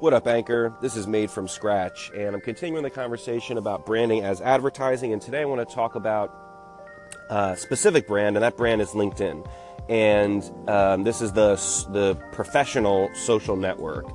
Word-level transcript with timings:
What 0.00 0.12
up, 0.12 0.26
Anchor? 0.26 0.74
This 0.80 0.96
is 0.96 1.06
Made 1.06 1.30
from 1.30 1.46
Scratch, 1.46 2.10
and 2.16 2.34
I'm 2.34 2.40
continuing 2.40 2.82
the 2.82 2.90
conversation 2.90 3.58
about 3.58 3.86
branding 3.86 4.24
as 4.24 4.40
advertising. 4.40 5.12
And 5.12 5.22
today 5.22 5.42
I 5.42 5.44
want 5.44 5.66
to 5.66 5.72
talk 5.72 5.94
about 5.94 6.34
a 7.30 7.56
specific 7.56 8.08
brand, 8.08 8.36
and 8.36 8.42
that 8.42 8.56
brand 8.56 8.82
is 8.82 8.90
LinkedIn. 8.90 9.48
And 9.88 10.68
um, 10.68 11.04
this 11.04 11.22
is 11.22 11.32
the 11.32 11.54
the 11.92 12.16
professional 12.32 13.08
social 13.14 13.54
network. 13.54 14.06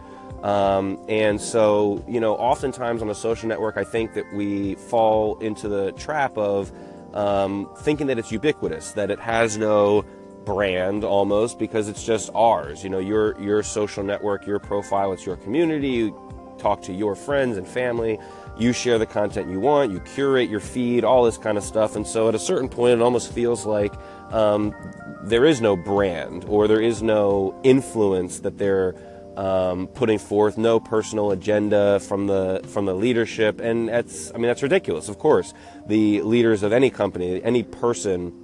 Um, 0.43 0.99
and 1.07 1.39
so, 1.39 2.03
you 2.09 2.19
know, 2.19 2.35
oftentimes 2.35 3.01
on 3.01 3.09
a 3.09 3.15
social 3.15 3.47
network, 3.47 3.77
I 3.77 3.85
think 3.85 4.15
that 4.15 4.31
we 4.33 4.75
fall 4.75 5.39
into 5.39 5.69
the 5.69 5.93
trap 5.93 6.37
of 6.37 6.73
um, 7.13 7.69
thinking 7.79 8.07
that 8.07 8.19
it's 8.19 8.33
ubiquitous, 8.33 8.91
that 8.93 9.09
it 9.09 9.19
has 9.19 9.57
no 9.57 10.03
brand 10.49 11.03
almost 11.03 11.59
because 11.59 11.87
it's 11.87 12.03
just 12.03 12.31
ours. 12.33 12.83
You 12.83 12.89
know, 12.89 12.97
your 12.97 13.39
your 13.39 13.61
social 13.61 14.03
network, 14.03 14.47
your 14.47 14.57
profile, 14.57 15.13
it's 15.13 15.23
your 15.23 15.37
community. 15.37 15.89
You 15.89 16.55
talk 16.57 16.81
to 16.83 16.93
your 16.93 17.15
friends 17.15 17.55
and 17.57 17.67
family. 17.67 18.17
You 18.57 18.73
share 18.73 18.97
the 18.97 19.05
content 19.05 19.47
you 19.47 19.59
want. 19.59 19.91
You 19.91 19.99
curate 19.99 20.49
your 20.49 20.59
feed, 20.59 21.03
all 21.03 21.23
this 21.23 21.37
kind 21.37 21.55
of 21.55 21.63
stuff. 21.63 21.95
And 21.95 22.05
so, 22.05 22.27
at 22.29 22.35
a 22.35 22.39
certain 22.39 22.67
point, 22.67 22.99
it 22.99 23.03
almost 23.03 23.31
feels 23.31 23.63
like 23.67 23.93
um, 24.31 24.73
there 25.21 25.45
is 25.45 25.61
no 25.61 25.75
brand 25.75 26.45
or 26.47 26.67
there 26.67 26.81
is 26.81 27.03
no 27.03 27.55
influence 27.63 28.39
that 28.39 28.57
they're 28.57 28.95
um, 29.37 29.85
putting 29.87 30.17
forth, 30.17 30.57
no 30.57 30.79
personal 30.79 31.29
agenda 31.29 31.99
from 31.99 32.25
the 32.25 32.61
from 32.73 32.85
the 32.85 32.95
leadership, 32.95 33.59
and 33.61 33.87
that's 33.87 34.31
I 34.31 34.33
mean 34.33 34.47
that's 34.47 34.63
ridiculous. 34.63 35.09
Of 35.09 35.19
course, 35.19 35.53
the 35.85 36.23
leaders 36.23 36.63
of 36.63 36.73
any 36.73 36.89
company, 36.89 37.39
any 37.43 37.61
person 37.61 38.38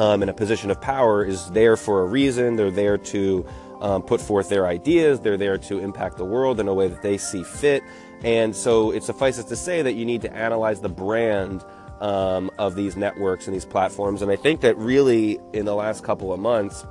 um, 0.00 0.22
in 0.22 0.30
a 0.30 0.32
position 0.32 0.70
of 0.70 0.80
power 0.80 1.22
is 1.22 1.50
there 1.50 1.76
for 1.76 2.00
a 2.00 2.06
reason. 2.06 2.56
They're 2.56 2.70
there 2.70 2.96
to 2.96 3.46
um, 3.82 4.02
put 4.02 4.18
forth 4.18 4.48
their 4.48 4.66
ideas. 4.66 5.20
They're 5.20 5.36
there 5.36 5.58
to 5.58 5.78
impact 5.78 6.16
the 6.16 6.24
world 6.24 6.58
in 6.58 6.68
a 6.68 6.74
way 6.74 6.88
that 6.88 7.02
they 7.02 7.18
see 7.18 7.44
fit. 7.44 7.82
And 8.24 8.56
so 8.56 8.92
it 8.92 9.02
suffices 9.02 9.44
to 9.46 9.56
say 9.56 9.82
that 9.82 9.92
you 9.92 10.06
need 10.06 10.22
to 10.22 10.32
analyze 10.32 10.80
the 10.80 10.88
brand 10.88 11.62
um, 12.00 12.50
of 12.58 12.76
these 12.76 12.96
networks 12.96 13.46
and 13.46 13.54
these 13.54 13.66
platforms. 13.66 14.22
And 14.22 14.30
I 14.30 14.36
think 14.36 14.62
that 14.62 14.74
really 14.78 15.38
in 15.52 15.66
the 15.66 15.74
last 15.74 16.02
couple 16.02 16.32
of 16.32 16.40
months, 16.40 16.86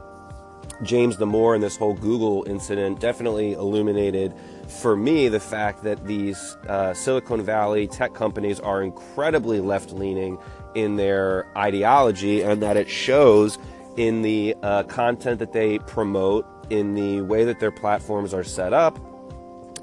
James 0.83 1.17
Damore 1.17 1.55
and 1.55 1.63
this 1.63 1.77
whole 1.77 1.95
Google 1.95 2.45
incident 2.47 2.99
definitely 2.99 3.53
illuminated 3.53 4.33
for 4.67 4.95
me 4.95 5.27
the 5.27 5.39
fact 5.39 5.83
that 5.83 6.05
these 6.05 6.57
uh, 6.67 6.94
Silicon 6.94 7.41
Valley 7.41 7.88
tech 7.88 8.13
companies 8.13 8.59
are 8.59 8.83
incredibly 8.83 9.59
left 9.59 9.91
leaning 9.91 10.38
in 10.75 10.95
their 10.95 11.45
ideology 11.58 12.42
and 12.42 12.62
that 12.62 12.78
it 12.78 12.89
shows 12.89 13.58
in 13.98 14.22
the 14.22 14.56
uh, 14.64 14.84
content 14.84 15.39
that 15.39 15.53
they 15.53 15.80
promote, 15.80 16.45
in 16.70 16.94
the 16.94 17.22
way 17.22 17.44
that 17.44 17.59
their 17.59 17.72
platforms 17.72 18.34
are 18.34 18.44
set 18.44 18.73
up, 18.73 18.97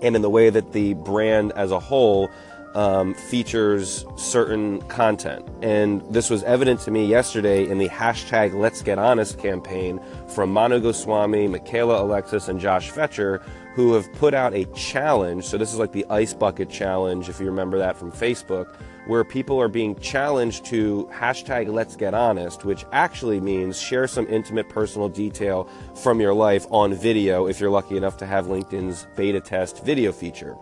and 0.03 0.17
in 0.17 0.23
the 0.23 0.31
way 0.31 0.51
that 0.51 0.73
the 0.73 0.95
brand 0.95 1.53
as 1.53 1.71
a 1.71 1.81
whole 1.81 2.31
um, 2.75 3.15
features 3.15 4.05
certain 4.17 4.83
content. 4.83 5.49
And 5.63 6.03
this 6.13 6.29
was 6.29 6.43
evident 6.45 6.81
to 6.81 6.91
me 6.91 7.07
yesterday 7.07 7.67
in 7.69 7.79
the 7.79 7.89
hashtag 7.89 8.55
Let's 8.55 8.83
Get 8.83 8.99
Honest 8.99 9.39
campaign 9.39 9.99
from 10.29 10.51
Manu 10.51 10.81
Goswami, 10.81 11.49
Michaela 11.49 12.03
Alexis, 12.03 12.49
and 12.49 12.61
Josh 12.61 12.91
Fechter, 12.91 13.43
who 13.77 13.93
have 13.93 14.11
put 14.15 14.33
out 14.33 14.55
a 14.55 14.65
challenge. 14.73 15.45
So 15.45 15.59
this 15.59 15.71
is 15.71 15.79
like 15.79 15.93
the 15.93 16.07
ice 16.09 16.33
bucket 16.33 16.71
challenge, 16.71 17.29
if 17.29 17.39
you 17.39 17.45
remember 17.45 17.77
that 17.77 17.95
from 17.95 18.11
Facebook, 18.11 18.75
where 19.07 19.23
people 19.23 19.61
are 19.61 19.69
being 19.69 19.95
challenged 19.97 20.65
to 20.67 21.07
hashtag 21.13 21.71
Let's 21.71 21.95
Get 21.95 22.15
Honest, 22.15 22.65
which 22.65 22.87
actually 22.91 23.39
means 23.39 23.79
share 23.79 24.07
some 24.07 24.27
intimate 24.29 24.71
personal 24.71 25.11
detail 25.11 25.69
from 25.95 26.23
your 26.23 26.33
life 26.33 26.67
on 26.71 26.95
video 26.95 27.49
if 27.49 27.61
you're 27.61 27.69
lucky 27.69 27.99
enough 27.99 28.17
to 28.17 28.25
have 28.27 28.47
LinkedIn's 28.47 29.07
beta 29.15 29.43
test 29.43 29.85
video 29.85 30.11
feature. 30.11 30.57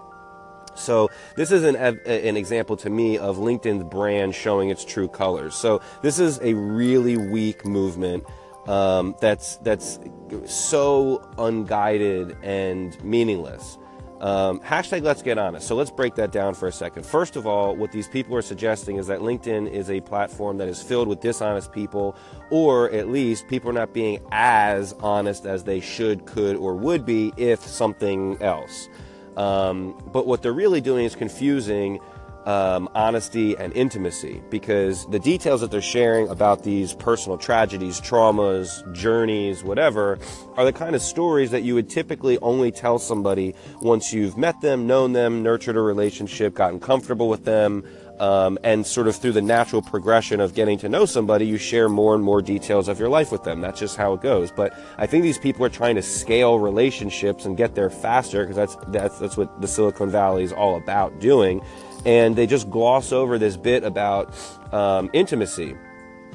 So 0.74 1.08
this 1.36 1.52
is 1.52 1.62
an, 1.62 1.76
an 1.76 2.36
example 2.36 2.76
to 2.78 2.90
me 2.90 3.16
of 3.16 3.36
LinkedIn's 3.36 3.84
brand 3.84 4.34
showing 4.34 4.70
its 4.70 4.84
true 4.84 5.06
colors. 5.06 5.54
So 5.54 5.80
this 6.02 6.18
is 6.18 6.40
a 6.42 6.54
really 6.54 7.16
weak 7.16 7.64
movement 7.64 8.24
um, 8.66 9.14
that's 9.20 9.56
that's 9.58 9.98
so 10.46 11.28
unguided 11.38 12.36
and 12.42 13.02
meaningless. 13.04 13.78
Um, 14.20 14.60
hashtag 14.60 15.02
let's 15.02 15.20
get 15.22 15.36
honest. 15.36 15.66
So 15.66 15.74
let's 15.74 15.90
break 15.90 16.14
that 16.14 16.32
down 16.32 16.54
for 16.54 16.66
a 16.66 16.72
second. 16.72 17.04
First 17.04 17.36
of 17.36 17.46
all, 17.46 17.76
what 17.76 17.92
these 17.92 18.08
people 18.08 18.34
are 18.36 18.42
suggesting 18.42 18.96
is 18.96 19.06
that 19.08 19.20
LinkedIn 19.20 19.70
is 19.70 19.90
a 19.90 20.00
platform 20.00 20.56
that 20.58 20.68
is 20.68 20.82
filled 20.82 21.08
with 21.08 21.20
dishonest 21.20 21.72
people, 21.72 22.16
or 22.48 22.90
at 22.92 23.08
least 23.08 23.48
people 23.48 23.68
are 23.68 23.74
not 23.74 23.92
being 23.92 24.20
as 24.32 24.94
honest 25.00 25.44
as 25.44 25.64
they 25.64 25.80
should, 25.80 26.24
could, 26.24 26.56
or 26.56 26.74
would 26.74 27.04
be 27.04 27.34
if 27.36 27.60
something 27.60 28.40
else. 28.40 28.88
Um, 29.36 30.00
but 30.12 30.26
what 30.26 30.42
they're 30.42 30.52
really 30.52 30.80
doing 30.80 31.04
is 31.04 31.16
confusing 31.16 31.98
um, 32.44 32.88
honesty 32.94 33.56
and 33.56 33.72
intimacy 33.72 34.42
because 34.50 35.06
the 35.06 35.18
details 35.18 35.60
that 35.60 35.70
they're 35.70 35.80
sharing 35.80 36.28
about 36.28 36.62
these 36.62 36.92
personal 36.94 37.38
tragedies, 37.38 38.00
traumas, 38.00 38.92
journeys, 38.92 39.64
whatever, 39.64 40.18
are 40.56 40.64
the 40.64 40.72
kind 40.72 40.94
of 40.94 41.02
stories 41.02 41.50
that 41.50 41.62
you 41.62 41.74
would 41.74 41.88
typically 41.88 42.38
only 42.38 42.70
tell 42.70 42.98
somebody 42.98 43.54
once 43.80 44.12
you've 44.12 44.36
met 44.36 44.60
them, 44.60 44.86
known 44.86 45.12
them, 45.12 45.42
nurtured 45.42 45.76
a 45.76 45.80
relationship, 45.80 46.54
gotten 46.54 46.78
comfortable 46.78 47.28
with 47.28 47.44
them, 47.44 47.84
um, 48.20 48.58
and 48.62 48.86
sort 48.86 49.08
of 49.08 49.16
through 49.16 49.32
the 49.32 49.42
natural 49.42 49.82
progression 49.82 50.40
of 50.40 50.54
getting 50.54 50.78
to 50.78 50.88
know 50.88 51.04
somebody, 51.04 51.46
you 51.46 51.58
share 51.58 51.88
more 51.88 52.14
and 52.14 52.22
more 52.22 52.40
details 52.40 52.88
of 52.88 53.00
your 53.00 53.08
life 53.08 53.32
with 53.32 53.42
them. 53.42 53.60
That's 53.60 53.80
just 53.80 53.96
how 53.96 54.12
it 54.12 54.20
goes. 54.20 54.52
But 54.52 54.72
I 54.98 55.06
think 55.06 55.22
these 55.22 55.38
people 55.38 55.64
are 55.64 55.70
trying 55.70 55.96
to 55.96 56.02
scale 56.02 56.58
relationships 56.58 57.44
and 57.44 57.56
get 57.56 57.74
there 57.74 57.90
faster 57.90 58.46
because 58.46 58.56
that's 58.56 58.76
that's 58.88 59.18
that's 59.18 59.36
what 59.36 59.60
the 59.60 59.66
Silicon 59.66 60.10
Valley 60.10 60.44
is 60.44 60.52
all 60.52 60.76
about 60.76 61.18
doing, 61.20 61.60
and 62.04 62.36
they 62.36 62.46
just 62.46 62.70
gloss 62.70 63.12
over 63.12 63.38
this 63.38 63.56
bit 63.56 63.84
about 63.84 64.34
um, 64.72 65.10
intimacy, 65.12 65.76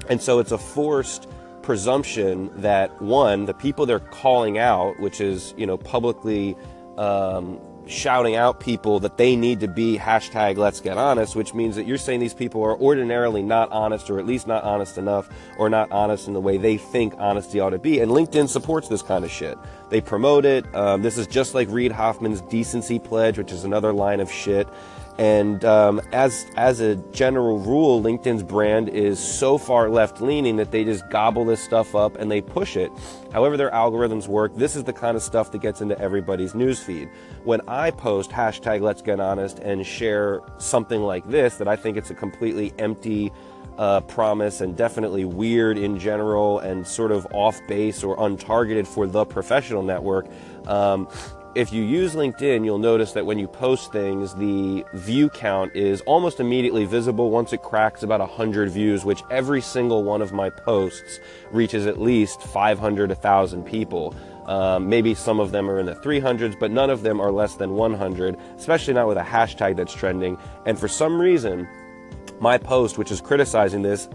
and 0.09 0.21
so 0.21 0.39
it's 0.39 0.51
a 0.51 0.57
forced 0.57 1.27
presumption 1.61 2.49
that 2.61 3.01
one, 3.01 3.45
the 3.45 3.53
people 3.53 3.85
they're 3.85 3.99
calling 3.99 4.57
out, 4.57 4.99
which 4.99 5.21
is 5.21 5.53
you 5.57 5.65
know 5.65 5.77
publicly. 5.77 6.55
Um, 6.97 7.59
shouting 7.89 8.35
out 8.35 8.59
people 8.59 8.99
that 8.99 9.17
they 9.17 9.35
need 9.35 9.59
to 9.59 9.67
be 9.67 9.97
hashtag 9.97 10.57
let's 10.57 10.79
get 10.79 10.97
honest, 10.97 11.35
which 11.35 11.53
means 11.53 11.75
that 11.75 11.87
you're 11.87 11.97
saying 11.97 12.19
these 12.19 12.33
people 12.33 12.63
are 12.63 12.77
ordinarily 12.77 13.41
not 13.41 13.71
honest 13.71 14.09
or 14.09 14.19
at 14.19 14.25
least 14.25 14.47
not 14.47 14.63
honest 14.63 14.97
enough 14.97 15.27
or 15.57 15.69
not 15.69 15.91
honest 15.91 16.27
in 16.27 16.33
the 16.33 16.39
way 16.39 16.57
they 16.57 16.77
think 16.77 17.13
honesty 17.17 17.59
ought 17.59 17.71
to 17.71 17.79
be. 17.79 17.99
And 17.99 18.11
LinkedIn 18.11 18.47
supports 18.47 18.87
this 18.87 19.01
kind 19.01 19.25
of 19.25 19.31
shit. 19.31 19.57
They 19.89 20.01
promote 20.01 20.45
it. 20.45 20.73
Um, 20.75 21.01
this 21.01 21.17
is 21.17 21.25
just 21.27 21.55
like 21.55 21.67
Reid 21.69 21.91
Hoffman's 21.91 22.41
decency 22.41 22.99
pledge, 22.99 23.37
which 23.37 23.51
is 23.51 23.63
another 23.63 23.91
line 23.91 24.19
of 24.19 24.31
shit. 24.31 24.67
And 25.19 25.65
um, 25.65 25.99
as 26.13 26.47
as 26.55 26.79
a 26.79 26.95
general 27.11 27.59
rule, 27.59 28.01
LinkedIn's 28.01 28.41
brand 28.41 28.87
is 28.87 29.19
so 29.19 29.57
far 29.57 29.89
left 29.89 30.21
leaning 30.21 30.55
that 30.55 30.71
they 30.71 30.85
just 30.85 31.09
gobble 31.09 31.43
this 31.43 31.61
stuff 31.61 31.93
up 31.93 32.15
and 32.15 32.31
they 32.31 32.39
push 32.39 32.77
it. 32.77 32.89
However, 33.33 33.57
their 33.57 33.69
algorithms 33.71 34.29
work. 34.29 34.55
This 34.55 34.77
is 34.77 34.85
the 34.85 34.93
kind 34.93 35.17
of 35.17 35.21
stuff 35.21 35.51
that 35.51 35.59
gets 35.59 35.81
into 35.81 35.99
everybody's 35.99 36.53
newsfeed. 36.53 37.11
When 37.43 37.59
I 37.67 37.91
post 37.91 38.29
hashtag 38.29 38.79
Let's 38.79 39.01
Get 39.01 39.19
Honest 39.19 39.59
and 39.59 39.85
share 39.85 40.39
something 40.57 41.01
like 41.01 41.29
this, 41.29 41.57
that 41.57 41.67
I 41.67 41.75
think 41.75 41.97
it's 41.97 42.11
a 42.11 42.15
completely 42.15 42.71
empty 42.79 43.33
uh, 43.77 43.99
promise 44.01 44.61
and 44.61 44.75
definitely 44.77 45.25
weird 45.25 45.77
in 45.77 45.99
general 45.99 46.59
and 46.59 46.87
sort 46.87 47.11
of 47.11 47.27
off 47.33 47.59
base 47.67 48.03
or 48.03 48.15
untargeted 48.15 48.87
for 48.87 49.05
the 49.05 49.25
professional 49.25 49.83
network. 49.83 50.27
Um, 50.65 51.09
if 51.55 51.73
you 51.73 51.83
use 51.83 52.13
LinkedIn, 52.13 52.63
you'll 52.63 52.77
notice 52.77 53.13
that 53.13 53.25
when 53.25 53.39
you 53.39 53.47
post 53.47 53.91
things, 53.91 54.35
the 54.35 54.85
view 54.93 55.29
count 55.29 55.75
is 55.75 56.01
almost 56.01 56.39
immediately 56.39 56.85
visible 56.85 57.31
once 57.31 57.53
it 57.53 57.63
cracks 57.63 58.03
about 58.03 58.19
100 58.19 58.69
views, 58.69 59.03
which 59.03 59.23
every 59.31 59.61
single 59.61 60.03
one 60.03 60.21
of 60.21 60.31
my 60.31 60.49
posts 60.49 61.19
reaches 61.51 61.87
at 61.87 61.99
least 61.99 62.41
500, 62.41 63.09
1,000 63.09 63.63
people. 63.63 64.15
Um, 64.45 64.89
maybe 64.89 65.13
some 65.13 65.39
of 65.39 65.51
them 65.51 65.69
are 65.69 65.79
in 65.79 65.85
the 65.85 65.95
300s, 65.95 66.59
but 66.59 66.71
none 66.71 66.89
of 66.89 67.01
them 67.01 67.19
are 67.19 67.31
less 67.31 67.55
than 67.55 67.75
100, 67.75 68.37
especially 68.55 68.93
not 68.93 69.07
with 69.07 69.17
a 69.17 69.23
hashtag 69.23 69.75
that's 69.75 69.93
trending. 69.93 70.37
And 70.65 70.79
for 70.79 70.87
some 70.87 71.19
reason, 71.19 71.67
my 72.39 72.57
post, 72.57 72.97
which 72.97 73.11
is 73.11 73.21
criticizing 73.21 73.81
this, 73.81 74.07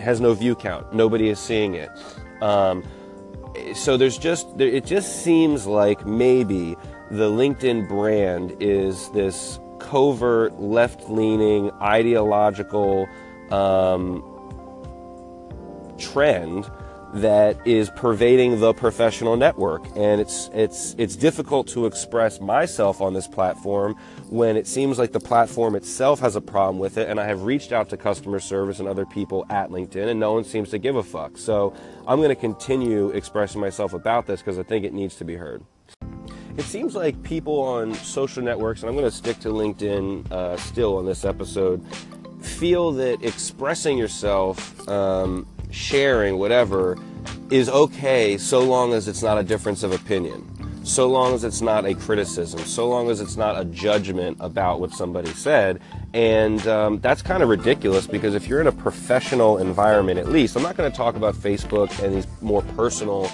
has 0.00 0.20
no 0.20 0.34
view 0.34 0.54
count. 0.54 0.92
Nobody 0.94 1.28
is 1.28 1.38
seeing 1.38 1.74
it. 1.74 1.90
Um, 2.40 2.82
so 3.74 3.96
there's 3.96 4.18
just 4.18 4.60
it 4.60 4.84
just 4.84 5.22
seems 5.22 5.66
like 5.66 6.06
maybe 6.06 6.76
the 7.10 7.30
LinkedIn 7.30 7.88
brand 7.88 8.56
is 8.60 9.10
this 9.10 9.58
covert 9.78 10.60
left-leaning 10.60 11.70
ideological 11.80 13.06
um, 13.50 14.22
trend 15.98 16.70
that 17.14 17.66
is 17.66 17.90
pervading 17.90 18.60
the 18.60 18.74
professional 18.74 19.36
network 19.36 19.84
and 19.96 20.20
it's 20.20 20.50
it's 20.52 20.94
it's 20.98 21.16
difficult 21.16 21.66
to 21.66 21.86
express 21.86 22.38
myself 22.38 23.00
on 23.00 23.14
this 23.14 23.26
platform 23.26 23.94
when 24.28 24.56
it 24.58 24.66
seems 24.66 24.98
like 24.98 25.12
the 25.12 25.20
platform 25.20 25.74
itself 25.74 26.20
has 26.20 26.36
a 26.36 26.40
problem 26.40 26.78
with 26.78 26.98
it 26.98 27.08
and 27.08 27.18
I 27.18 27.24
have 27.24 27.42
reached 27.42 27.72
out 27.72 27.88
to 27.90 27.96
customer 27.96 28.40
service 28.40 28.78
and 28.78 28.86
other 28.86 29.06
people 29.06 29.46
at 29.48 29.70
LinkedIn 29.70 30.08
and 30.08 30.20
no 30.20 30.34
one 30.34 30.44
seems 30.44 30.68
to 30.70 30.78
give 30.78 30.96
a 30.96 31.02
fuck. 31.02 31.38
So 31.38 31.74
I'm 32.06 32.18
going 32.18 32.28
to 32.28 32.34
continue 32.36 33.08
expressing 33.08 33.60
myself 33.60 33.94
about 33.94 34.26
this 34.26 34.40
because 34.40 34.58
I 34.58 34.62
think 34.62 34.84
it 34.84 34.92
needs 34.92 35.16
to 35.16 35.24
be 35.24 35.34
heard. 35.36 35.62
it 36.58 36.64
seems 36.64 36.96
like 36.96 37.22
people 37.22 37.60
on 37.60 37.94
social 37.94 38.42
networks, 38.42 38.82
and 38.82 38.90
I'm 38.90 38.96
going 38.96 39.08
to 39.08 39.16
stick 39.16 39.38
to 39.40 39.48
LinkedIn 39.48 40.30
uh, 40.32 40.56
still 40.56 40.96
on 40.96 41.06
this 41.06 41.24
episode, 41.24 41.84
feel 42.42 42.90
that 42.92 43.22
expressing 43.22 43.96
yourself, 43.96 44.86
um, 44.88 45.46
sharing, 45.70 46.38
whatever, 46.38 46.98
is 47.50 47.68
okay 47.68 48.38
so 48.38 48.60
long 48.60 48.92
as 48.92 49.08
it's 49.08 49.22
not 49.22 49.38
a 49.38 49.42
difference 49.42 49.82
of 49.82 49.92
opinion 49.92 50.48
so 50.88 51.06
long 51.06 51.34
as 51.34 51.44
it's 51.44 51.60
not 51.60 51.84
a 51.84 51.94
criticism, 51.94 52.60
so 52.60 52.88
long 52.88 53.10
as 53.10 53.20
it's 53.20 53.36
not 53.36 53.60
a 53.60 53.64
judgment 53.66 54.36
about 54.40 54.80
what 54.80 54.90
somebody 54.92 55.28
said. 55.30 55.80
And 56.14 56.66
um, 56.66 56.98
that's 57.00 57.20
kind 57.20 57.42
of 57.42 57.48
ridiculous 57.48 58.06
because 58.06 58.34
if 58.34 58.48
you're 58.48 58.60
in 58.60 58.66
a 58.66 58.72
professional 58.72 59.58
environment, 59.58 60.18
at 60.18 60.28
least, 60.28 60.56
I'm 60.56 60.62
not 60.62 60.76
going 60.76 60.90
to 60.90 60.96
talk 60.96 61.16
about 61.16 61.34
Facebook 61.34 62.02
and 62.02 62.14
these 62.14 62.26
more 62.40 62.62
personal 62.74 63.30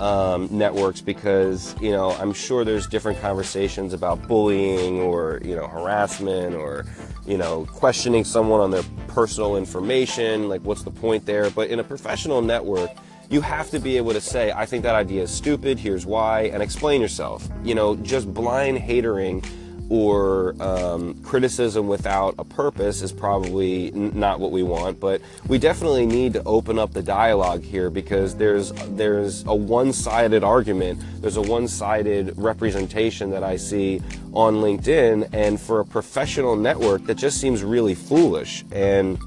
um, 0.00 0.48
networks 0.50 1.00
because, 1.00 1.74
you 1.80 1.90
know, 1.90 2.10
I'm 2.10 2.32
sure 2.32 2.64
there's 2.64 2.86
different 2.86 3.20
conversations 3.20 3.94
about 3.94 4.26
bullying 4.26 5.00
or, 5.00 5.40
you 5.44 5.54
know, 5.54 5.68
harassment 5.68 6.54
or, 6.54 6.84
you 7.26 7.36
know, 7.36 7.66
questioning 7.72 8.24
someone 8.24 8.60
on 8.60 8.70
their 8.70 8.84
personal 9.08 9.56
information. 9.56 10.48
Like, 10.48 10.62
what's 10.62 10.82
the 10.82 10.90
point 10.90 11.26
there? 11.26 11.50
But 11.50 11.70
in 11.70 11.80
a 11.80 11.84
professional 11.84 12.42
network, 12.42 12.90
you 13.28 13.40
have 13.40 13.70
to 13.70 13.78
be 13.78 13.96
able 13.96 14.12
to 14.12 14.20
say, 14.20 14.52
I 14.52 14.66
think 14.66 14.84
that 14.84 14.94
idea 14.94 15.22
is 15.22 15.30
stupid, 15.30 15.78
here's 15.78 16.06
why, 16.06 16.42
and 16.42 16.62
explain 16.62 17.00
yourself. 17.00 17.48
You 17.64 17.74
know, 17.74 17.96
just 17.96 18.32
blind 18.32 18.78
hatering 18.78 19.42
or 19.88 20.60
um, 20.60 21.14
criticism 21.22 21.86
without 21.86 22.34
a 22.38 22.44
purpose 22.44 23.02
is 23.02 23.12
probably 23.12 23.92
n- 23.92 24.12
not 24.14 24.40
what 24.40 24.50
we 24.50 24.62
want. 24.62 24.98
But 25.00 25.20
we 25.48 25.58
definitely 25.58 26.06
need 26.06 26.32
to 26.34 26.42
open 26.44 26.78
up 26.78 26.92
the 26.92 27.02
dialogue 27.02 27.62
here 27.62 27.90
because 27.90 28.36
there's 28.36 28.72
there's 28.96 29.44
a 29.46 29.54
one-sided 29.54 30.42
argument. 30.42 31.00
There's 31.20 31.36
a 31.36 31.42
one-sided 31.42 32.36
representation 32.36 33.30
that 33.30 33.44
I 33.44 33.56
see 33.56 34.00
on 34.32 34.56
LinkedIn, 34.56 35.30
and 35.32 35.60
for 35.60 35.80
a 35.80 35.84
professional 35.84 36.56
network, 36.56 37.04
that 37.06 37.16
just 37.16 37.40
seems 37.40 37.62
really 37.62 37.94
foolish 37.94 38.64
and 38.72 39.18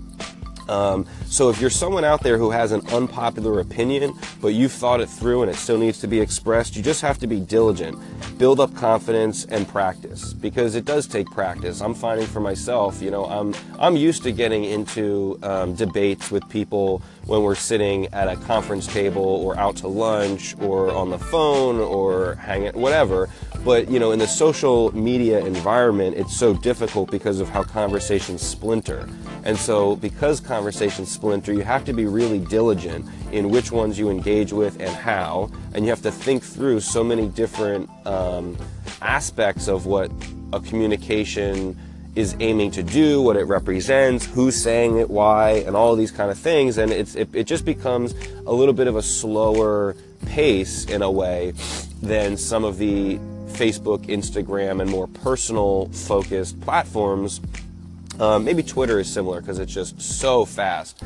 um, 0.67 1.05
so 1.29 1.49
if 1.49 1.61
you're 1.61 1.69
someone 1.69 2.03
out 2.03 2.21
there 2.23 2.39
who 2.39 2.49
has 2.49 2.71
an 2.71 2.81
unpopular 2.87 3.59
opinion, 3.59 4.13
but 4.41 4.49
you've 4.49 4.71
thought 4.71 4.99
it 4.99 5.07
through 5.07 5.43
and 5.43 5.51
it 5.51 5.55
still 5.55 5.77
needs 5.77 5.99
to 5.99 6.07
be 6.07 6.19
expressed, 6.19 6.75
you 6.75 6.81
just 6.81 7.01
have 7.01 7.19
to 7.19 7.27
be 7.27 7.39
diligent, 7.39 7.97
build 8.39 8.59
up 8.59 8.73
confidence, 8.75 9.45
and 9.45 9.67
practice 9.67 10.33
because 10.33 10.73
it 10.73 10.85
does 10.85 11.05
take 11.05 11.27
practice. 11.27 11.81
I'm 11.81 11.93
finding 11.93 12.25
for 12.25 12.39
myself, 12.39 12.99
you 12.99 13.11
know, 13.11 13.25
I'm 13.25 13.53
I'm 13.77 13.95
used 13.95 14.23
to 14.23 14.31
getting 14.31 14.63
into 14.65 15.37
um, 15.43 15.75
debates 15.75 16.31
with 16.31 16.47
people 16.49 17.03
when 17.25 17.43
we're 17.43 17.53
sitting 17.53 18.07
at 18.07 18.27
a 18.27 18.35
conference 18.37 18.87
table 18.87 19.23
or 19.23 19.55
out 19.57 19.75
to 19.77 19.87
lunch 19.87 20.55
or 20.59 20.91
on 20.91 21.11
the 21.11 21.19
phone 21.19 21.79
or 21.79 22.35
hanging 22.35 22.73
whatever. 22.73 23.29
But 23.63 23.89
you 23.89 23.99
know, 23.99 24.11
in 24.11 24.19
the 24.19 24.27
social 24.27 24.95
media 24.95 25.45
environment, 25.45 26.17
it's 26.17 26.35
so 26.35 26.55
difficult 26.55 27.11
because 27.11 27.39
of 27.39 27.49
how 27.49 27.63
conversations 27.63 28.41
splinter. 28.41 29.07
And 29.43 29.57
so, 29.57 29.95
because 29.97 30.39
conversations 30.39 31.11
splinter, 31.19 31.51
you 31.51 31.63
have 31.63 31.83
to 31.83 31.91
be 31.91 32.05
really 32.05 32.39
diligent 32.39 33.05
in 33.33 33.49
which 33.49 33.73
ones 33.73 33.99
you 33.99 34.09
engage 34.09 34.53
with 34.53 34.79
and 34.79 34.89
how. 34.89 35.51
And 35.73 35.83
you 35.83 35.89
have 35.89 36.01
to 36.03 36.11
think 36.11 36.43
through 36.43 36.79
so 36.79 37.03
many 37.03 37.27
different 37.27 37.89
um, 38.07 38.57
aspects 39.01 39.67
of 39.67 39.85
what 39.85 40.09
a 40.53 40.61
communication 40.61 41.77
is 42.15 42.37
aiming 42.39 42.71
to 42.71 42.83
do, 42.83 43.21
what 43.21 43.35
it 43.35 43.43
represents, 43.43 44.25
who's 44.27 44.55
saying 44.55 44.97
it, 44.97 45.09
why, 45.09 45.63
and 45.67 45.75
all 45.75 45.97
these 45.97 46.11
kind 46.11 46.31
of 46.31 46.39
things. 46.39 46.77
And 46.77 46.89
it's, 46.91 47.15
it, 47.15 47.27
it 47.33 47.43
just 47.43 47.65
becomes 47.65 48.15
a 48.45 48.53
little 48.53 48.73
bit 48.73 48.87
of 48.87 48.95
a 48.95 49.03
slower 49.03 49.97
pace 50.25 50.85
in 50.85 51.01
a 51.01 51.11
way 51.11 51.51
than 52.01 52.37
some 52.37 52.63
of 52.63 52.77
the 52.77 53.17
Facebook, 53.49 54.05
Instagram, 54.05 54.81
and 54.81 54.89
more 54.89 55.07
personal 55.07 55.89
focused 55.89 56.59
platforms. 56.61 57.41
Um, 58.19 58.43
maybe 58.43 58.63
Twitter 58.63 58.99
is 58.99 59.11
similar 59.11 59.41
because 59.41 59.59
it's 59.59 59.73
just 59.73 60.01
so 60.01 60.45
fast. 60.45 61.01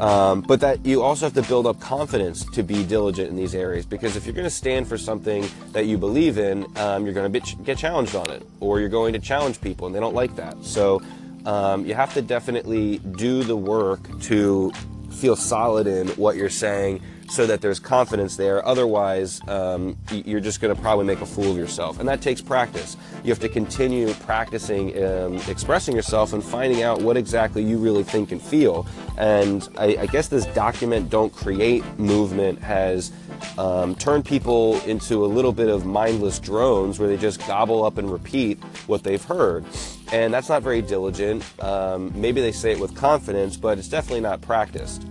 Um, 0.00 0.42
but 0.42 0.60
that 0.60 0.86
you 0.86 1.02
also 1.02 1.26
have 1.26 1.34
to 1.34 1.42
build 1.42 1.66
up 1.66 1.80
confidence 1.80 2.44
to 2.52 2.62
be 2.62 2.84
diligent 2.84 3.30
in 3.30 3.36
these 3.36 3.54
areas 3.54 3.84
because 3.84 4.14
if 4.14 4.26
you're 4.26 4.34
going 4.34 4.44
to 4.44 4.50
stand 4.50 4.86
for 4.86 4.96
something 4.96 5.48
that 5.72 5.86
you 5.86 5.98
believe 5.98 6.38
in, 6.38 6.66
um, 6.76 7.04
you're 7.04 7.14
going 7.14 7.32
to 7.32 7.56
get 7.64 7.78
challenged 7.78 8.14
on 8.14 8.30
it, 8.30 8.46
or 8.60 8.78
you're 8.78 8.88
going 8.88 9.12
to 9.14 9.18
challenge 9.18 9.60
people, 9.60 9.86
and 9.86 9.94
they 9.94 10.00
don't 10.00 10.14
like 10.14 10.36
that. 10.36 10.56
So 10.62 11.02
um, 11.46 11.84
you 11.84 11.94
have 11.94 12.14
to 12.14 12.22
definitely 12.22 12.98
do 12.98 13.42
the 13.42 13.56
work 13.56 14.00
to 14.22 14.70
feel 15.10 15.34
solid 15.34 15.88
in 15.88 16.08
what 16.10 16.36
you're 16.36 16.48
saying 16.48 17.00
so 17.28 17.46
that 17.46 17.60
there's 17.60 17.78
confidence 17.78 18.36
there. 18.36 18.66
Otherwise, 18.66 19.40
um, 19.48 19.96
you're 20.10 20.40
just 20.40 20.60
going 20.60 20.74
to 20.74 20.80
probably 20.80 21.04
make 21.04 21.20
a 21.20 21.26
fool 21.26 21.50
of 21.50 21.56
yourself. 21.56 22.00
And 22.00 22.08
that 22.08 22.20
takes 22.22 22.40
practice. 22.40 22.96
You 23.22 23.30
have 23.30 23.40
to 23.40 23.48
continue 23.48 24.12
practicing 24.14 25.02
um, 25.04 25.36
expressing 25.48 25.94
yourself 25.94 26.32
and 26.32 26.42
finding 26.42 26.82
out 26.82 27.02
what 27.02 27.16
exactly 27.16 27.62
you 27.62 27.78
really 27.78 28.02
think 28.02 28.32
and 28.32 28.40
feel. 28.40 28.86
And 29.18 29.68
I, 29.76 29.96
I 30.00 30.06
guess 30.06 30.28
this 30.28 30.46
document, 30.46 31.10
don't 31.10 31.32
create 31.32 31.84
movement 31.98 32.60
has 32.60 33.12
um, 33.56 33.94
turned 33.94 34.24
people 34.24 34.80
into 34.82 35.24
a 35.24 35.26
little 35.26 35.52
bit 35.52 35.68
of 35.68 35.84
mindless 35.84 36.38
drones 36.38 36.98
where 36.98 37.08
they 37.08 37.16
just 37.16 37.46
gobble 37.46 37.84
up 37.84 37.98
and 37.98 38.10
repeat 38.10 38.58
what 38.86 39.02
they've 39.02 39.22
heard. 39.22 39.64
And 40.12 40.32
that's 40.32 40.48
not 40.48 40.62
very 40.62 40.80
diligent. 40.80 41.44
Um, 41.62 42.12
maybe 42.18 42.40
they 42.40 42.52
say 42.52 42.72
it 42.72 42.80
with 42.80 42.94
confidence, 42.94 43.56
but 43.56 43.78
it's 43.78 43.88
definitely 43.88 44.22
not 44.22 44.40
practiced. 44.40 45.04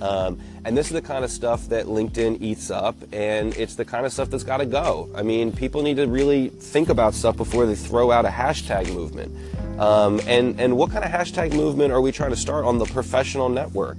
Um, 0.00 0.38
and 0.64 0.76
this 0.76 0.86
is 0.86 0.92
the 0.92 1.02
kind 1.02 1.24
of 1.24 1.30
stuff 1.30 1.68
that 1.68 1.86
LinkedIn 1.86 2.40
eats 2.40 2.70
up, 2.70 2.96
and 3.12 3.56
it's 3.56 3.74
the 3.74 3.84
kind 3.84 4.04
of 4.04 4.12
stuff 4.12 4.30
that's 4.30 4.44
got 4.44 4.58
to 4.58 4.66
go. 4.66 5.08
I 5.14 5.22
mean, 5.22 5.52
people 5.52 5.82
need 5.82 5.96
to 5.96 6.06
really 6.06 6.48
think 6.48 6.88
about 6.88 7.14
stuff 7.14 7.36
before 7.36 7.66
they 7.66 7.74
throw 7.74 8.10
out 8.10 8.24
a 8.24 8.28
hashtag 8.28 8.92
movement. 8.92 9.34
Um, 9.80 10.20
and, 10.26 10.60
and 10.60 10.76
what 10.76 10.90
kind 10.90 11.04
of 11.04 11.10
hashtag 11.10 11.52
movement 11.52 11.92
are 11.92 12.00
we 12.00 12.10
trying 12.10 12.30
to 12.30 12.36
start 12.36 12.64
on 12.64 12.78
the 12.78 12.86
professional 12.86 13.48
network? 13.48 13.96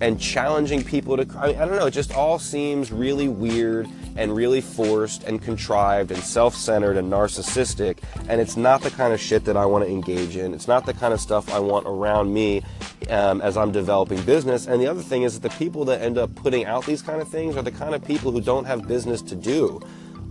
And 0.00 0.20
challenging 0.20 0.82
people 0.82 1.16
to, 1.16 1.38
I, 1.38 1.46
mean, 1.48 1.56
I 1.56 1.64
don't 1.66 1.76
know, 1.76 1.86
it 1.86 1.92
just 1.92 2.12
all 2.12 2.38
seems 2.38 2.90
really 2.90 3.28
weird 3.28 3.88
and 4.16 4.34
really 4.34 4.60
forced 4.60 5.24
and 5.24 5.40
contrived 5.40 6.10
and 6.10 6.22
self 6.22 6.54
centered 6.54 6.96
and 6.96 7.12
narcissistic. 7.12 7.98
And 8.28 8.40
it's 8.40 8.56
not 8.56 8.82
the 8.82 8.90
kind 8.90 9.12
of 9.12 9.20
shit 9.20 9.44
that 9.44 9.56
I 9.56 9.66
want 9.66 9.84
to 9.84 9.90
engage 9.90 10.36
in. 10.36 10.54
It's 10.54 10.68
not 10.68 10.86
the 10.86 10.94
kind 10.94 11.14
of 11.14 11.20
stuff 11.20 11.52
I 11.52 11.58
want 11.58 11.86
around 11.86 12.32
me 12.32 12.62
um, 13.10 13.40
as 13.40 13.56
I'm 13.56 13.72
developing 13.72 14.22
business. 14.22 14.66
And 14.66 14.80
the 14.80 14.86
other 14.86 15.02
thing 15.02 15.22
is 15.22 15.38
that 15.38 15.48
the 15.48 15.56
people 15.56 15.84
that 15.86 16.00
end 16.00 16.18
up 16.18 16.34
putting 16.34 16.64
out 16.64 16.86
these 16.86 17.02
kind 17.02 17.20
of 17.20 17.28
things 17.28 17.56
are 17.56 17.62
the 17.62 17.72
kind 17.72 17.94
of 17.94 18.04
people 18.04 18.32
who 18.32 18.40
don't 18.40 18.64
have 18.64 18.86
business 18.86 19.22
to 19.22 19.34
do 19.36 19.80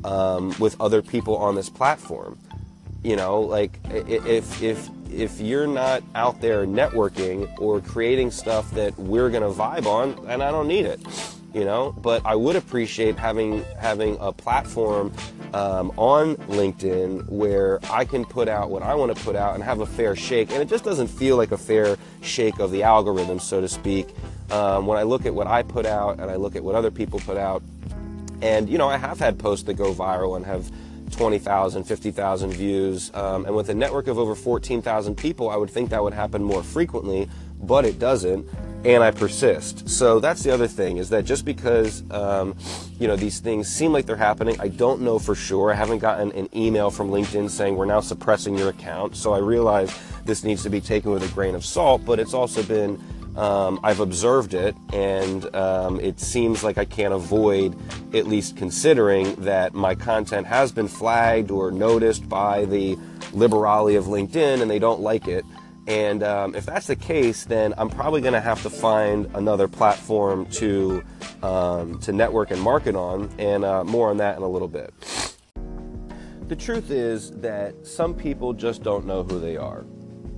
um, 0.03 0.53
with 0.59 0.79
other 0.81 1.01
people 1.01 1.37
on 1.37 1.55
this 1.55 1.69
platform. 1.69 2.37
You 3.03 3.15
know, 3.15 3.41
like 3.41 3.79
if 3.89 4.61
if 4.61 4.89
if 5.11 5.39
you're 5.39 5.67
not 5.67 6.03
out 6.15 6.39
there 6.41 6.65
networking 6.65 7.49
or 7.59 7.81
creating 7.81 8.31
stuff 8.31 8.71
that 8.71 8.97
we're 8.97 9.29
gonna 9.29 9.51
vibe 9.51 9.85
on, 9.85 10.25
and 10.27 10.41
I 10.41 10.51
don't 10.51 10.67
need 10.67 10.85
it 10.85 11.01
you 11.53 11.65
know. 11.65 11.93
But 11.93 12.25
I 12.25 12.35
would 12.35 12.55
appreciate 12.55 13.17
having 13.17 13.63
having 13.79 14.17
a 14.19 14.31
platform 14.31 15.13
um, 15.53 15.91
on 15.97 16.35
LinkedIn 16.47 17.29
where 17.29 17.79
I 17.89 18.05
can 18.05 18.25
put 18.25 18.47
out 18.47 18.69
what 18.69 18.83
I 18.83 18.95
want 18.95 19.15
to 19.15 19.23
put 19.23 19.35
out 19.35 19.55
and 19.55 19.63
have 19.63 19.79
a 19.79 19.85
fair 19.85 20.15
shake. 20.15 20.51
And 20.51 20.61
it 20.61 20.67
just 20.67 20.83
doesn't 20.83 21.07
feel 21.07 21.37
like 21.37 21.51
a 21.51 21.57
fair 21.57 21.97
shake 22.21 22.59
of 22.59 22.71
the 22.71 22.83
algorithm, 22.83 23.39
so 23.39 23.61
to 23.61 23.67
speak. 23.67 24.07
Um, 24.51 24.87
when 24.87 24.97
I 24.97 25.03
look 25.03 25.25
at 25.25 25.33
what 25.33 25.47
I 25.47 25.63
put 25.63 25.85
out 25.85 26.19
and 26.19 26.29
I 26.29 26.35
look 26.35 26.55
at 26.55 26.63
what 26.63 26.75
other 26.75 26.91
people 26.91 27.19
put 27.19 27.37
out, 27.37 27.63
and 28.41 28.69
you 28.69 28.77
know, 28.77 28.89
I 28.89 28.97
have 28.97 29.19
had 29.19 29.39
posts 29.39 29.65
that 29.65 29.75
go 29.75 29.93
viral 29.93 30.35
and 30.35 30.45
have 30.45 30.69
20,000, 31.11 31.83
50,000 31.83 32.51
views. 32.51 33.11
Um, 33.13 33.45
and 33.45 33.55
with 33.55 33.69
a 33.69 33.73
network 33.73 34.07
of 34.07 34.17
over 34.17 34.35
14,000 34.35 35.15
people, 35.15 35.49
I 35.49 35.55
would 35.55 35.69
think 35.69 35.91
that 35.91 36.03
would 36.03 36.13
happen 36.13 36.43
more 36.43 36.63
frequently, 36.63 37.29
but 37.61 37.85
it 37.85 37.99
doesn't 37.99 38.47
and 38.85 39.03
I 39.03 39.11
persist. 39.11 39.89
So 39.89 40.19
that's 40.19 40.43
the 40.43 40.51
other 40.51 40.67
thing 40.67 40.97
is 40.97 41.09
that 41.09 41.25
just 41.25 41.45
because 41.45 42.03
um, 42.11 42.55
you 42.99 43.07
know 43.07 43.15
these 43.15 43.39
things 43.39 43.67
seem 43.67 43.91
like 43.93 44.05
they're 44.05 44.15
happening, 44.15 44.59
I 44.59 44.67
don't 44.67 45.01
know 45.01 45.19
for 45.19 45.35
sure. 45.35 45.71
I 45.71 45.75
haven't 45.75 45.99
gotten 45.99 46.31
an 46.33 46.49
email 46.55 46.91
from 46.91 47.09
LinkedIn 47.09 47.49
saying 47.49 47.75
we're 47.75 47.85
now 47.85 48.01
suppressing 48.01 48.57
your 48.57 48.69
account. 48.69 49.15
So 49.15 49.33
I 49.33 49.39
realize 49.39 49.97
this 50.25 50.43
needs 50.43 50.63
to 50.63 50.69
be 50.69 50.81
taken 50.81 51.11
with 51.11 51.23
a 51.23 51.33
grain 51.33 51.55
of 51.55 51.65
salt. 51.65 52.05
But 52.05 52.19
it's 52.19 52.33
also 52.33 52.63
been 52.63 53.01
um, 53.35 53.79
I've 53.83 53.99
observed 53.99 54.53
it, 54.53 54.75
and 54.91 55.53
um, 55.55 55.99
it 55.99 56.19
seems 56.19 56.63
like 56.63 56.77
I 56.77 56.85
can't 56.85 57.13
avoid 57.13 57.75
at 58.13 58.27
least 58.27 58.57
considering 58.57 59.33
that 59.35 59.73
my 59.73 59.95
content 59.95 60.45
has 60.45 60.71
been 60.71 60.87
flagged 60.87 61.49
or 61.49 61.71
noticed 61.71 62.29
by 62.29 62.65
the 62.65 62.95
liberali 63.31 63.97
of 63.97 64.05
LinkedIn, 64.05 64.61
and 64.61 64.69
they 64.69 64.79
don't 64.79 65.01
like 65.01 65.27
it. 65.27 65.45
And 65.87 66.23
um, 66.23 66.55
if 66.55 66.65
that's 66.65 66.87
the 66.87 66.95
case, 66.95 67.43
then 67.43 67.73
I'm 67.77 67.89
probably 67.89 68.21
going 68.21 68.33
to 68.33 68.41
have 68.41 68.61
to 68.63 68.69
find 68.69 69.29
another 69.33 69.67
platform 69.67 70.45
to 70.51 71.03
um, 71.41 71.99
to 71.99 72.13
network 72.13 72.51
and 72.51 72.61
market 72.61 72.95
on, 72.95 73.29
and 73.37 73.65
uh, 73.65 73.83
more 73.83 74.09
on 74.09 74.17
that 74.17 74.37
in 74.37 74.43
a 74.43 74.47
little 74.47 74.69
bit. 74.69 74.93
The 76.47 76.55
truth 76.55 76.89
is 76.89 77.31
that 77.41 77.85
some 77.85 78.13
people 78.13 78.53
just 78.53 78.81
don't 78.81 79.05
know 79.05 79.23
who 79.23 79.39
they 79.39 79.57
are. 79.57 79.83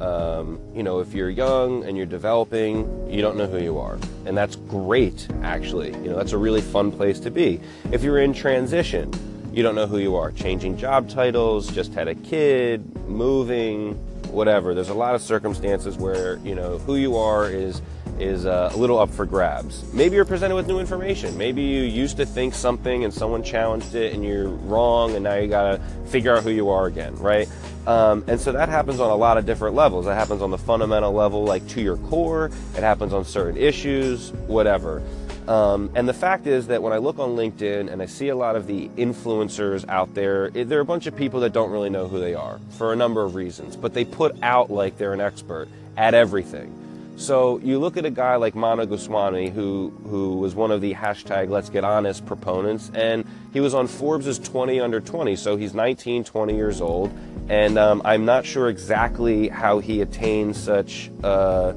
Um, 0.02 0.60
you 0.74 0.84
know, 0.84 1.00
if 1.00 1.14
you're 1.14 1.30
young 1.30 1.84
and 1.86 1.96
you're 1.96 2.06
developing, 2.06 3.10
you 3.10 3.22
don't 3.22 3.38
know 3.38 3.48
who 3.48 3.60
you 3.60 3.78
are, 3.78 4.00
and 4.26 4.36
that's 4.36 4.56
great. 4.56 5.28
Actually, 5.44 5.92
you 5.98 6.10
know, 6.10 6.16
that's 6.16 6.32
a 6.32 6.38
really 6.38 6.62
fun 6.62 6.92
place 6.92 7.20
to 7.22 7.32
be. 7.32 7.62
If 7.92 8.04
you're 8.04 8.20
in 8.20 8.34
transition, 8.34 9.14
you 9.54 9.64
don't 9.64 9.76
know 9.76 9.88
who 9.88 10.00
you 10.00 10.16
are. 10.16 10.32
Changing 10.32 10.76
job 10.76 11.08
titles, 11.08 11.72
just 11.72 11.94
had 11.94 12.08
a 12.08 12.16
kid, 12.16 12.84
moving, 13.08 13.98
whatever. 14.36 14.76
There's 14.76 14.90
a 14.90 14.94
lot 14.94 15.16
of 15.16 15.22
circumstances 15.22 15.98
where, 15.98 16.38
you 16.38 16.54
know, 16.54 16.78
who 16.80 16.96
you 16.98 17.18
are 17.18 17.50
is 17.50 17.82
is 18.20 18.46
uh, 18.46 18.72
a 18.74 18.78
little 18.78 18.98
up 18.98 19.10
for 19.10 19.26
grabs. 19.26 19.92
Maybe 19.94 20.16
you're 20.16 20.24
presented 20.24 20.56
with 20.56 20.68
new 20.68 20.80
information. 20.80 21.38
Maybe 21.38 21.62
you 21.64 21.82
used 21.82 22.16
to 22.18 22.26
think 22.26 22.54
something 22.54 23.04
and 23.04 23.14
someone 23.14 23.44
challenged 23.44 23.94
it 23.94 24.14
and 24.14 24.24
you're 24.24 24.48
wrong 24.48 25.16
and 25.16 25.24
now 25.24 25.36
you 25.36 25.48
gotta 25.48 25.82
figure 26.06 26.36
out 26.36 26.44
who 26.44 26.50
you 26.50 26.70
are 26.70 26.86
again, 26.86 27.14
right? 27.18 27.50
Um, 27.88 28.24
and 28.28 28.40
so 28.40 28.54
that 28.54 28.70
happens 28.70 29.02
on 29.02 29.12
a 29.12 29.16
lot 29.16 29.38
of 29.38 29.46
different 29.46 29.76
levels. 29.76 30.06
That 30.06 30.16
happens 30.16 30.42
on 30.42 30.50
the 30.50 30.58
fundamental 30.58 31.12
level, 31.12 31.44
like 31.44 31.68
to 31.70 31.82
your 31.82 31.98
core. 31.98 32.52
It 32.76 32.84
happens 32.84 33.12
on 33.14 33.26
certain 33.26 33.58
issues, 33.58 34.32
whatever. 34.48 35.04
Um, 35.48 35.92
and 35.94 36.10
the 36.10 36.14
fact 36.14 36.48
is 36.48 36.68
that 36.68 36.82
when 36.82 36.92
I 36.92 36.98
look 36.98 37.20
on 37.20 37.36
LinkedIn 37.36 37.92
and 37.92 38.02
I 38.02 38.08
see 38.08 38.30
a 38.30 38.36
lot 38.36 38.56
of 38.56 38.66
the 38.66 38.90
influencers 38.90 39.88
out 39.88 40.14
there, 40.16 40.52
it, 40.54 40.70
there 40.70 40.80
are 40.80 40.82
a 40.82 40.86
bunch 40.86 41.06
of 41.06 41.16
people 41.16 41.40
that 41.42 41.54
don't 41.54 41.70
really 41.70 41.90
know 41.90 42.08
who 42.08 42.20
they 42.20 42.34
are 42.34 42.60
for 42.72 42.94
a 42.94 42.96
number 42.96 43.24
of 43.24 43.36
reasons, 43.36 43.76
but 43.76 43.94
they 43.94 44.06
put 44.06 44.36
out 44.42 44.72
like 44.72 44.98
they're 44.98 45.14
an 45.14 45.22
expert 45.22 45.68
at 45.98 46.14
everything. 46.14 46.82
So 47.18 47.60
you 47.60 47.80
look 47.80 47.96
at 47.96 48.06
a 48.06 48.10
guy 48.10 48.36
like 48.36 48.56
Manu 48.56 48.86
Goswami, 48.86 49.50
who 49.50 49.94
who 50.10 50.38
was 50.38 50.54
one 50.54 50.72
of 50.72 50.82
the 50.82 50.94
hashtag 50.94 51.50
Let's 51.50 51.70
Get 51.70 51.86
Honest 51.86 52.26
proponents, 52.26 52.92
and 52.94 53.26
he 53.54 53.62
was 53.62 53.74
on 53.74 53.88
Forbes' 53.88 54.38
20 54.38 54.82
under 54.82 55.00
20. 55.00 55.38
So 55.38 55.56
he's 55.56 55.74
19, 55.74 56.26
20 56.26 56.56
years 56.56 56.82
old, 56.82 57.18
and 57.48 57.78
um, 57.78 58.02
I'm 58.04 58.26
not 58.26 58.46
sure 58.46 58.68
exactly 58.68 59.48
how 59.48 59.80
he 59.80 60.02
attained 60.02 60.58
such 60.58 61.10
uh, 61.24 61.72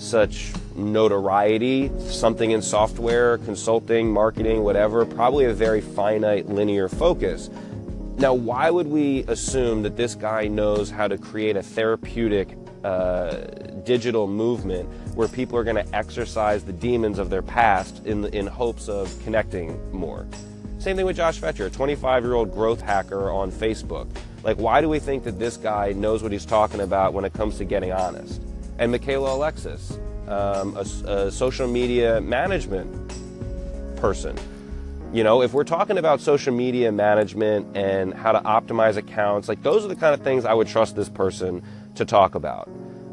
such 0.00 0.52
notoriety. 0.74 1.90
Something 2.00 2.52
in 2.52 2.62
software, 2.62 3.38
consulting, 3.38 4.10
marketing, 4.10 4.62
whatever. 4.64 5.04
Probably 5.04 5.44
a 5.44 5.54
very 5.54 5.80
finite, 5.80 6.48
linear 6.48 6.88
focus. 6.88 7.50
Now, 8.16 8.34
why 8.34 8.70
would 8.70 8.86
we 8.86 9.24
assume 9.28 9.82
that 9.82 9.96
this 9.96 10.14
guy 10.14 10.46
knows 10.46 10.90
how 10.90 11.08
to 11.08 11.16
create 11.16 11.56
a 11.56 11.62
therapeutic 11.62 12.56
uh, 12.84 13.36
digital 13.84 14.26
movement 14.26 14.88
where 15.14 15.28
people 15.28 15.58
are 15.58 15.64
going 15.64 15.76
to 15.76 15.96
exercise 15.96 16.64
the 16.64 16.72
demons 16.72 17.18
of 17.18 17.30
their 17.30 17.42
past 17.42 18.04
in, 18.06 18.26
in 18.26 18.46
hopes 18.46 18.88
of 18.88 19.14
connecting 19.24 19.78
more. 19.92 20.26
Same 20.78 20.96
thing 20.96 21.04
with 21.04 21.16
Josh 21.16 21.38
Fechter, 21.40 21.66
a 21.66 21.70
25 21.70 22.24
year 22.24 22.34
old 22.34 22.52
growth 22.52 22.80
hacker 22.80 23.30
on 23.30 23.52
Facebook. 23.52 24.08
Like, 24.42 24.56
why 24.56 24.80
do 24.80 24.88
we 24.88 24.98
think 24.98 25.24
that 25.24 25.38
this 25.38 25.58
guy 25.58 25.92
knows 25.92 26.22
what 26.22 26.32
he's 26.32 26.46
talking 26.46 26.80
about 26.80 27.12
when 27.12 27.26
it 27.26 27.34
comes 27.34 27.58
to 27.58 27.64
getting 27.66 27.92
honest? 27.92 28.40
And 28.80 28.90
Michaela 28.90 29.34
Alexis, 29.34 29.98
um, 30.26 30.74
a, 30.74 30.80
a 31.06 31.30
social 31.30 31.68
media 31.68 32.18
management 32.22 33.12
person. 33.96 34.38
You 35.12 35.22
know, 35.22 35.42
if 35.42 35.52
we're 35.52 35.64
talking 35.64 35.98
about 35.98 36.22
social 36.22 36.54
media 36.54 36.90
management 36.90 37.76
and 37.76 38.14
how 38.14 38.32
to 38.32 38.40
optimize 38.40 38.96
accounts, 38.96 39.48
like 39.48 39.62
those 39.62 39.84
are 39.84 39.88
the 39.88 39.96
kind 39.96 40.14
of 40.14 40.22
things 40.22 40.46
I 40.46 40.54
would 40.54 40.66
trust 40.66 40.96
this 40.96 41.10
person 41.10 41.62
to 41.96 42.06
talk 42.06 42.34
about. 42.34 42.70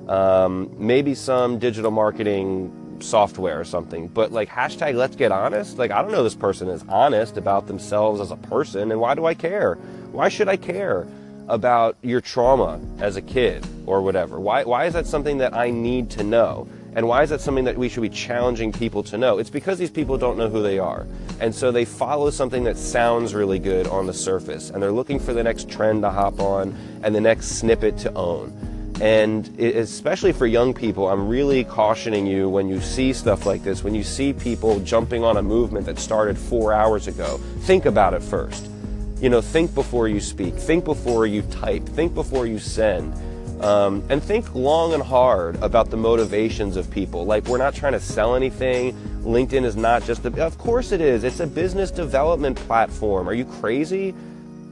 Um, 0.07 0.73
maybe 0.77 1.13
some 1.13 1.59
digital 1.59 1.91
marketing 1.91 2.99
software 3.01 3.59
or 3.59 3.65
something, 3.65 4.07
but 4.07 4.31
like 4.31 4.47
hashtag 4.47 4.95
let's 4.95 5.17
get 5.17 5.33
honest. 5.33 5.77
Like, 5.77 5.91
I 5.91 6.01
don't 6.01 6.11
know 6.11 6.23
this 6.23 6.33
person 6.33 6.69
is 6.69 6.85
honest 6.87 7.35
about 7.35 7.67
themselves 7.67 8.21
as 8.21 8.31
a 8.31 8.37
person, 8.37 8.89
and 8.89 9.01
why 9.01 9.15
do 9.15 9.25
I 9.25 9.33
care? 9.33 9.75
Why 10.13 10.29
should 10.29 10.47
I 10.47 10.55
care 10.55 11.05
about 11.47 11.97
your 12.01 12.21
trauma 12.21 12.79
as 12.99 13.15
a 13.15 13.21
kid 13.21 13.65
or 13.85 14.01
whatever? 14.01 14.39
Why, 14.39 14.63
why 14.63 14.85
is 14.85 14.93
that 14.93 15.05
something 15.05 15.37
that 15.39 15.55
I 15.55 15.69
need 15.69 16.09
to 16.11 16.23
know? 16.23 16.67
And 16.95 17.07
why 17.07 17.21
is 17.21 17.29
that 17.29 17.41
something 17.41 17.65
that 17.65 17.77
we 17.77 17.89
should 17.89 18.01
be 18.01 18.09
challenging 18.09 18.71
people 18.71 19.03
to 19.03 19.17
know? 19.17 19.37
It's 19.37 19.51
because 19.51 19.77
these 19.77 19.91
people 19.91 20.17
don't 20.17 20.35
know 20.35 20.49
who 20.49 20.63
they 20.63 20.79
are. 20.79 21.05
And 21.39 21.53
so 21.53 21.71
they 21.71 21.85
follow 21.85 22.31
something 22.31 22.63
that 22.63 22.75
sounds 22.75 23.35
really 23.35 23.59
good 23.59 23.85
on 23.87 24.07
the 24.07 24.13
surface. 24.13 24.71
And 24.71 24.81
they're 24.81 24.91
looking 24.91 25.19
for 25.19 25.31
the 25.31 25.43
next 25.43 25.69
trend 25.69 26.01
to 26.01 26.09
hop 26.09 26.39
on 26.39 26.75
and 27.03 27.13
the 27.13 27.21
next 27.21 27.59
snippet 27.59 27.99
to 27.99 28.13
own. 28.15 28.51
And 28.99 29.47
especially 29.59 30.31
for 30.31 30.47
young 30.47 30.73
people, 30.73 31.07
I'm 31.07 31.27
really 31.27 31.63
cautioning 31.63 32.25
you 32.25 32.49
when 32.49 32.67
you 32.67 32.81
see 32.81 33.13
stuff 33.13 33.45
like 33.45 33.63
this, 33.63 33.83
when 33.83 33.93
you 33.93 34.03
see 34.03 34.33
people 34.33 34.79
jumping 34.79 35.23
on 35.23 35.37
a 35.37 35.43
movement 35.43 35.85
that 35.85 35.99
started 35.99 36.35
four 36.35 36.73
hours 36.73 37.07
ago, 37.07 37.37
think 37.59 37.85
about 37.85 38.15
it 38.15 38.23
first. 38.23 38.71
You 39.19 39.29
know, 39.29 39.41
think 39.41 39.73
before 39.73 40.07
you 40.07 40.19
speak, 40.19 40.53
think 40.53 40.85
before 40.85 41.25
you 41.25 41.41
type, 41.43 41.83
think 41.83 42.13
before 42.13 42.45
you 42.45 42.59
send. 42.59 43.15
Um, 43.63 44.03
and 44.09 44.21
think 44.21 44.53
long 44.53 44.93
and 44.93 45.01
hard 45.01 45.55
about 45.63 45.89
the 45.89 45.97
motivations 45.97 46.77
of 46.77 46.91
people. 46.91 47.25
Like, 47.25 47.47
we're 47.47 47.57
not 47.57 47.73
trying 47.73 47.93
to 47.93 47.99
sell 47.99 48.35
anything. 48.35 48.93
LinkedIn 49.23 49.65
is 49.65 49.75
not 49.75 50.03
just 50.03 50.23
a, 50.25 50.45
of 50.45 50.59
course 50.59 50.91
it 50.91 51.01
is. 51.01 51.23
It's 51.23 51.39
a 51.39 51.47
business 51.47 51.89
development 51.89 52.57
platform. 52.57 53.27
Are 53.27 53.33
you 53.33 53.45
crazy? 53.45 54.13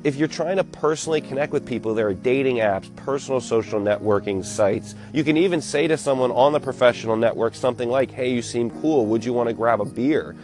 If 0.03 0.17
you're 0.17 0.27
trying 0.27 0.57
to 0.57 0.63
personally 0.63 1.21
connect 1.21 1.51
with 1.51 1.65
people, 1.65 1.95
there 1.95 2.07
are 2.07 2.13
dating 2.13 2.57
apps, 2.57 2.95
personal 2.97 3.41
social 3.41 3.79
networking 3.81 4.45
sites. 4.45 4.93
You 5.11 5.23
can 5.23 5.37
even 5.37 5.59
say 5.59 5.87
to 5.87 5.97
someone 5.97 6.29
on 6.29 6.53
the 6.53 6.59
professional 6.59 7.15
network 7.15 7.55
something 7.55 7.89
like, 7.89 8.11
hey, 8.11 8.31
you 8.31 8.43
seem 8.43 8.69
cool. 8.81 9.07
Would 9.07 9.25
you 9.25 9.33
want 9.33 9.49
to 9.49 9.53
grab 9.53 9.81
a 9.81 9.85
beer? 9.85 10.35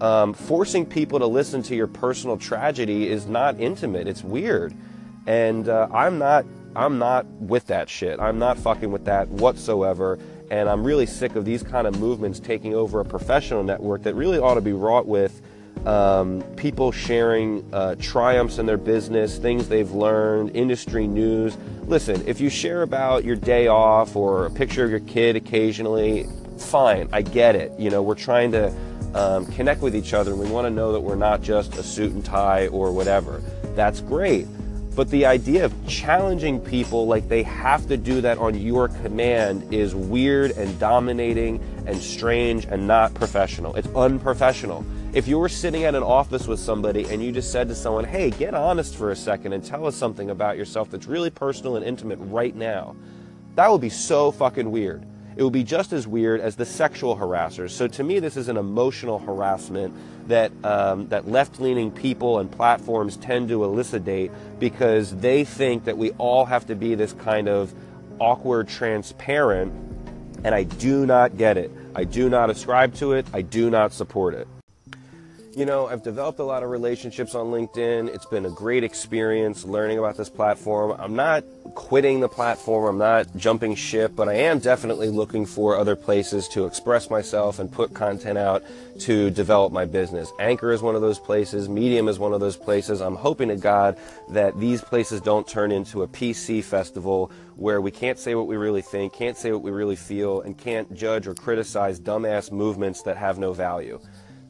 Um, 0.00 0.32
forcing 0.32 0.86
people 0.86 1.18
to 1.18 1.26
listen 1.26 1.62
to 1.64 1.76
your 1.76 1.86
personal 1.86 2.36
tragedy 2.36 3.08
is 3.08 3.26
not 3.26 3.60
intimate. 3.60 4.08
It's 4.08 4.24
weird. 4.24 4.74
And 5.26 5.68
uh, 5.68 5.88
I'm 5.92 6.18
not 6.18 6.46
I'm 6.74 6.98
not 6.98 7.26
with 7.26 7.66
that 7.66 7.88
shit. 7.88 8.20
I'm 8.20 8.38
not 8.38 8.56
fucking 8.56 8.92
with 8.92 9.04
that 9.06 9.28
whatsoever. 9.28 10.18
And 10.50 10.68
I'm 10.68 10.84
really 10.84 11.06
sick 11.06 11.36
of 11.36 11.44
these 11.44 11.62
kind 11.62 11.86
of 11.86 11.98
movements 11.98 12.40
taking 12.40 12.74
over 12.74 13.00
a 13.00 13.04
professional 13.04 13.62
network 13.62 14.02
that 14.04 14.14
really 14.14 14.38
ought 14.38 14.54
to 14.54 14.60
be 14.60 14.72
wrought 14.72 15.06
with 15.06 15.42
um, 15.86 16.42
people 16.56 16.92
sharing 16.92 17.68
uh, 17.72 17.94
triumphs 17.96 18.58
in 18.58 18.66
their 18.66 18.76
business, 18.76 19.38
things 19.38 19.68
they've 19.68 19.90
learned, 19.90 20.54
industry 20.54 21.06
news. 21.06 21.56
Listen, 21.82 22.22
if 22.26 22.40
you 22.40 22.50
share 22.50 22.82
about 22.82 23.24
your 23.24 23.36
day 23.36 23.66
off 23.66 24.14
or 24.14 24.46
a 24.46 24.50
picture 24.50 24.84
of 24.84 24.90
your 24.90 25.00
kid 25.00 25.36
occasionally, 25.36 26.26
fine, 26.58 27.08
I 27.12 27.22
get 27.22 27.56
it. 27.56 27.72
You 27.78 27.90
know, 27.90 28.02
we're 28.02 28.14
trying 28.14 28.52
to 28.52 28.74
um, 29.14 29.46
connect 29.46 29.80
with 29.82 29.96
each 29.96 30.14
other 30.14 30.32
and 30.32 30.40
we 30.40 30.50
want 30.50 30.66
to 30.66 30.70
know 30.70 30.92
that 30.92 31.00
we're 31.00 31.14
not 31.16 31.42
just 31.42 31.76
a 31.76 31.82
suit 31.82 32.12
and 32.12 32.24
tie 32.24 32.68
or 32.68 32.92
whatever. 32.92 33.42
That's 33.74 34.00
great. 34.00 34.46
But 34.94 35.08
the 35.10 35.24
idea 35.24 35.64
of 35.64 35.86
challenging 35.86 36.60
people 36.60 37.06
like 37.06 37.28
they 37.28 37.42
have 37.44 37.86
to 37.88 37.96
do 37.96 38.20
that 38.20 38.38
on 38.38 38.58
your 38.58 38.88
command 38.88 39.72
is 39.72 39.94
weird 39.94 40.50
and 40.52 40.78
dominating 40.78 41.60
and 41.86 41.96
strange 41.96 42.64
and 42.64 42.86
not 42.86 43.14
professional. 43.14 43.74
It's 43.76 43.88
unprofessional. 43.94 44.84
If 45.12 45.26
you 45.26 45.38
were 45.38 45.48
sitting 45.48 45.84
at 45.84 45.94
an 45.94 46.02
office 46.02 46.46
with 46.46 46.60
somebody 46.60 47.08
and 47.08 47.22
you 47.22 47.32
just 47.32 47.52
said 47.52 47.68
to 47.68 47.74
someone, 47.74 48.04
hey, 48.04 48.30
get 48.30 48.54
honest 48.54 48.96
for 48.96 49.10
a 49.10 49.16
second 49.16 49.52
and 49.52 49.64
tell 49.64 49.86
us 49.86 49.96
something 49.96 50.30
about 50.30 50.56
yourself 50.56 50.90
that's 50.90 51.06
really 51.06 51.30
personal 51.30 51.76
and 51.76 51.84
intimate 51.84 52.18
right 52.18 52.54
now, 52.54 52.94
that 53.54 53.70
would 53.70 53.80
be 53.80 53.88
so 53.88 54.30
fucking 54.30 54.70
weird 54.70 55.04
it 55.40 55.42
would 55.42 55.54
be 55.54 55.64
just 55.64 55.94
as 55.94 56.06
weird 56.06 56.38
as 56.38 56.56
the 56.56 56.66
sexual 56.66 57.16
harassers. 57.16 57.70
So 57.70 57.88
to 57.88 58.04
me, 58.04 58.18
this 58.18 58.36
is 58.36 58.48
an 58.48 58.58
emotional 58.58 59.18
harassment 59.18 59.94
that 60.28 60.52
um, 60.62 61.08
that 61.08 61.28
left-leaning 61.28 61.92
people 61.92 62.40
and 62.40 62.52
platforms 62.52 63.16
tend 63.16 63.48
to 63.48 63.64
elucidate 63.64 64.32
because 64.58 65.16
they 65.16 65.44
think 65.44 65.84
that 65.84 65.96
we 65.96 66.10
all 66.18 66.44
have 66.44 66.66
to 66.66 66.74
be 66.74 66.94
this 66.94 67.14
kind 67.14 67.48
of 67.48 67.72
awkward, 68.18 68.68
transparent, 68.68 69.72
and 70.44 70.54
I 70.54 70.64
do 70.64 71.06
not 71.06 71.38
get 71.38 71.56
it. 71.56 71.70
I 71.94 72.04
do 72.04 72.28
not 72.28 72.50
ascribe 72.50 72.94
to 72.96 73.12
it. 73.12 73.26
I 73.32 73.40
do 73.40 73.70
not 73.70 73.94
support 73.94 74.34
it. 74.34 74.46
You 75.56 75.64
know, 75.64 75.86
I've 75.86 76.02
developed 76.02 76.38
a 76.38 76.44
lot 76.44 76.62
of 76.62 76.68
relationships 76.68 77.34
on 77.34 77.46
LinkedIn. 77.46 78.14
It's 78.14 78.26
been 78.26 78.44
a 78.44 78.50
great 78.50 78.84
experience 78.84 79.64
learning 79.64 79.98
about 79.98 80.18
this 80.18 80.28
platform. 80.28 80.94
I'm 81.00 81.16
not 81.16 81.44
quitting 81.70 82.20
the 82.20 82.28
platform, 82.28 82.84
I'm 82.86 82.98
not 82.98 83.36
jumping 83.36 83.74
ship, 83.74 84.12
but 84.14 84.28
I 84.28 84.34
am 84.34 84.58
definitely 84.58 85.08
looking 85.08 85.46
for 85.46 85.76
other 85.76 85.96
places 85.96 86.48
to 86.48 86.66
express 86.66 87.10
myself 87.10 87.58
and 87.58 87.70
put 87.70 87.94
content 87.94 88.38
out 88.38 88.62
to 89.00 89.30
develop 89.30 89.72
my 89.72 89.84
business. 89.84 90.32
Anchor 90.38 90.72
is 90.72 90.82
one 90.82 90.94
of 90.94 91.00
those 91.00 91.18
places, 91.18 91.68
Medium 91.68 92.08
is 92.08 92.18
one 92.18 92.32
of 92.32 92.40
those 92.40 92.56
places. 92.56 93.00
I'm 93.00 93.16
hoping 93.16 93.48
to 93.48 93.56
God 93.56 93.98
that 94.30 94.58
these 94.58 94.82
places 94.82 95.20
don't 95.20 95.46
turn 95.46 95.72
into 95.72 96.02
a 96.02 96.08
PC 96.08 96.62
festival 96.62 97.30
where 97.56 97.80
we 97.80 97.90
can't 97.90 98.18
say 98.18 98.34
what 98.34 98.46
we 98.46 98.56
really 98.56 98.82
think, 98.82 99.12
can't 99.12 99.36
say 99.36 99.52
what 99.52 99.62
we 99.62 99.70
really 99.70 99.96
feel, 99.96 100.40
and 100.40 100.56
can't 100.56 100.94
judge 100.94 101.26
or 101.26 101.34
criticize 101.34 102.00
dumbass 102.00 102.50
movements 102.50 103.02
that 103.02 103.16
have 103.16 103.38
no 103.38 103.52
value. 103.52 104.00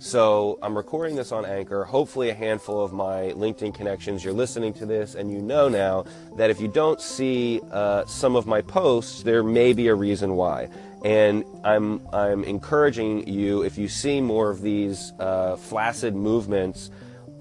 So 0.03 0.59
I'm 0.63 0.75
recording 0.75 1.15
this 1.15 1.31
on 1.31 1.45
Anchor. 1.45 1.85
Hopefully, 1.85 2.31
a 2.31 2.35
handful 2.35 2.83
of 2.83 2.91
my 2.91 3.35
LinkedIn 3.37 3.75
connections, 3.75 4.25
you're 4.25 4.33
listening 4.33 4.73
to 4.75 4.87
this, 4.87 5.15
and 5.15 5.31
you 5.31 5.43
know 5.43 5.69
now 5.69 6.07
that 6.37 6.49
if 6.49 6.59
you 6.59 6.69
don't 6.69 7.03
see 7.03 7.61
uh, 7.71 8.07
some 8.07 8.35
of 8.35 8.47
my 8.47 8.63
posts, 8.63 9.23
there 9.23 9.43
may 9.43 9.75
be 9.75 9.89
a 9.89 9.95
reason 9.95 10.37
why. 10.37 10.71
And 11.05 11.45
I'm 11.65 12.01
I'm 12.15 12.45
encouraging 12.45 13.29
you 13.29 13.61
if 13.61 13.77
you 13.77 13.89
see 13.89 14.23
more 14.23 14.49
of 14.49 14.63
these 14.63 15.13
uh, 15.19 15.57
flaccid 15.57 16.17
movements 16.17 16.91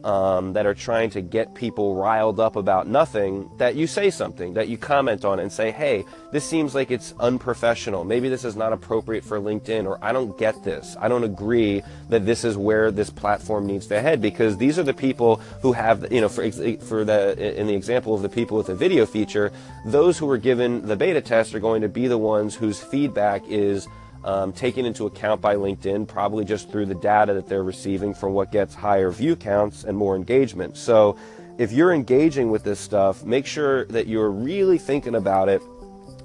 um, 0.03 0.53
that 0.53 0.65
are 0.65 0.73
trying 0.73 1.09
to 1.11 1.21
get 1.21 1.53
people 1.53 1.95
riled 1.95 2.39
up 2.39 2.55
about 2.55 2.87
nothing, 2.87 3.49
that 3.57 3.75
you 3.75 3.87
say 3.87 4.09
something, 4.09 4.53
that 4.53 4.67
you 4.67 4.77
comment 4.77 5.25
on 5.25 5.39
and 5.39 5.51
say, 5.51 5.71
hey, 5.71 6.05
this 6.31 6.45
seems 6.45 6.73
like 6.73 6.91
it's 6.91 7.13
unprofessional. 7.19 8.03
Maybe 8.03 8.29
this 8.29 8.45
is 8.45 8.55
not 8.55 8.73
appropriate 8.73 9.23
for 9.23 9.39
LinkedIn, 9.39 9.85
or 9.85 9.97
I 10.03 10.11
don't 10.11 10.37
get 10.37 10.63
this. 10.63 10.95
I 10.99 11.07
don't 11.07 11.23
agree 11.23 11.83
that 12.09 12.25
this 12.25 12.43
is 12.43 12.57
where 12.57 12.91
this 12.91 13.09
platform 13.09 13.67
needs 13.67 13.87
to 13.87 14.01
head 14.01 14.21
because 14.21 14.57
these 14.57 14.79
are 14.79 14.83
the 14.83 14.93
people 14.93 15.37
who 15.61 15.73
have, 15.73 16.11
you 16.11 16.21
know, 16.21 16.29
for, 16.29 16.49
for 16.51 17.03
the, 17.03 17.59
in 17.59 17.67
the 17.67 17.75
example 17.75 18.13
of 18.13 18.21
the 18.21 18.29
people 18.29 18.57
with 18.57 18.67
the 18.67 18.75
video 18.75 19.05
feature, 19.05 19.51
those 19.85 20.17
who 20.17 20.25
were 20.25 20.37
given 20.37 20.85
the 20.87 20.95
beta 20.95 21.21
test 21.21 21.53
are 21.53 21.59
going 21.59 21.81
to 21.81 21.89
be 21.89 22.07
the 22.07 22.17
ones 22.17 22.55
whose 22.55 22.79
feedback 22.79 23.43
is 23.47 23.87
um, 24.29 24.53
taken 24.53 24.85
into 24.85 25.07
account 25.07 25.41
by 25.41 25.55
LinkedIn, 25.55 26.07
probably 26.07 26.45
just 26.45 26.69
through 26.69 26.85
the 26.85 26.93
data 26.93 27.33
that 27.33 27.47
they're 27.47 27.63
receiving 27.63 28.13
from 28.13 28.33
what 28.33 28.51
gets 28.51 28.75
higher 28.75 29.09
view 29.09 29.35
counts 29.35 29.83
and 29.83 29.97
more 29.97 30.15
engagement. 30.15 30.77
So 30.77 31.17
if 31.57 31.71
you're 31.71 31.91
engaging 31.91 32.51
with 32.51 32.63
this 32.63 32.79
stuff, 32.79 33.25
make 33.25 33.47
sure 33.47 33.85
that 33.85 34.05
you're 34.05 34.29
really 34.29 34.77
thinking 34.77 35.15
about 35.15 35.49
it 35.49 35.63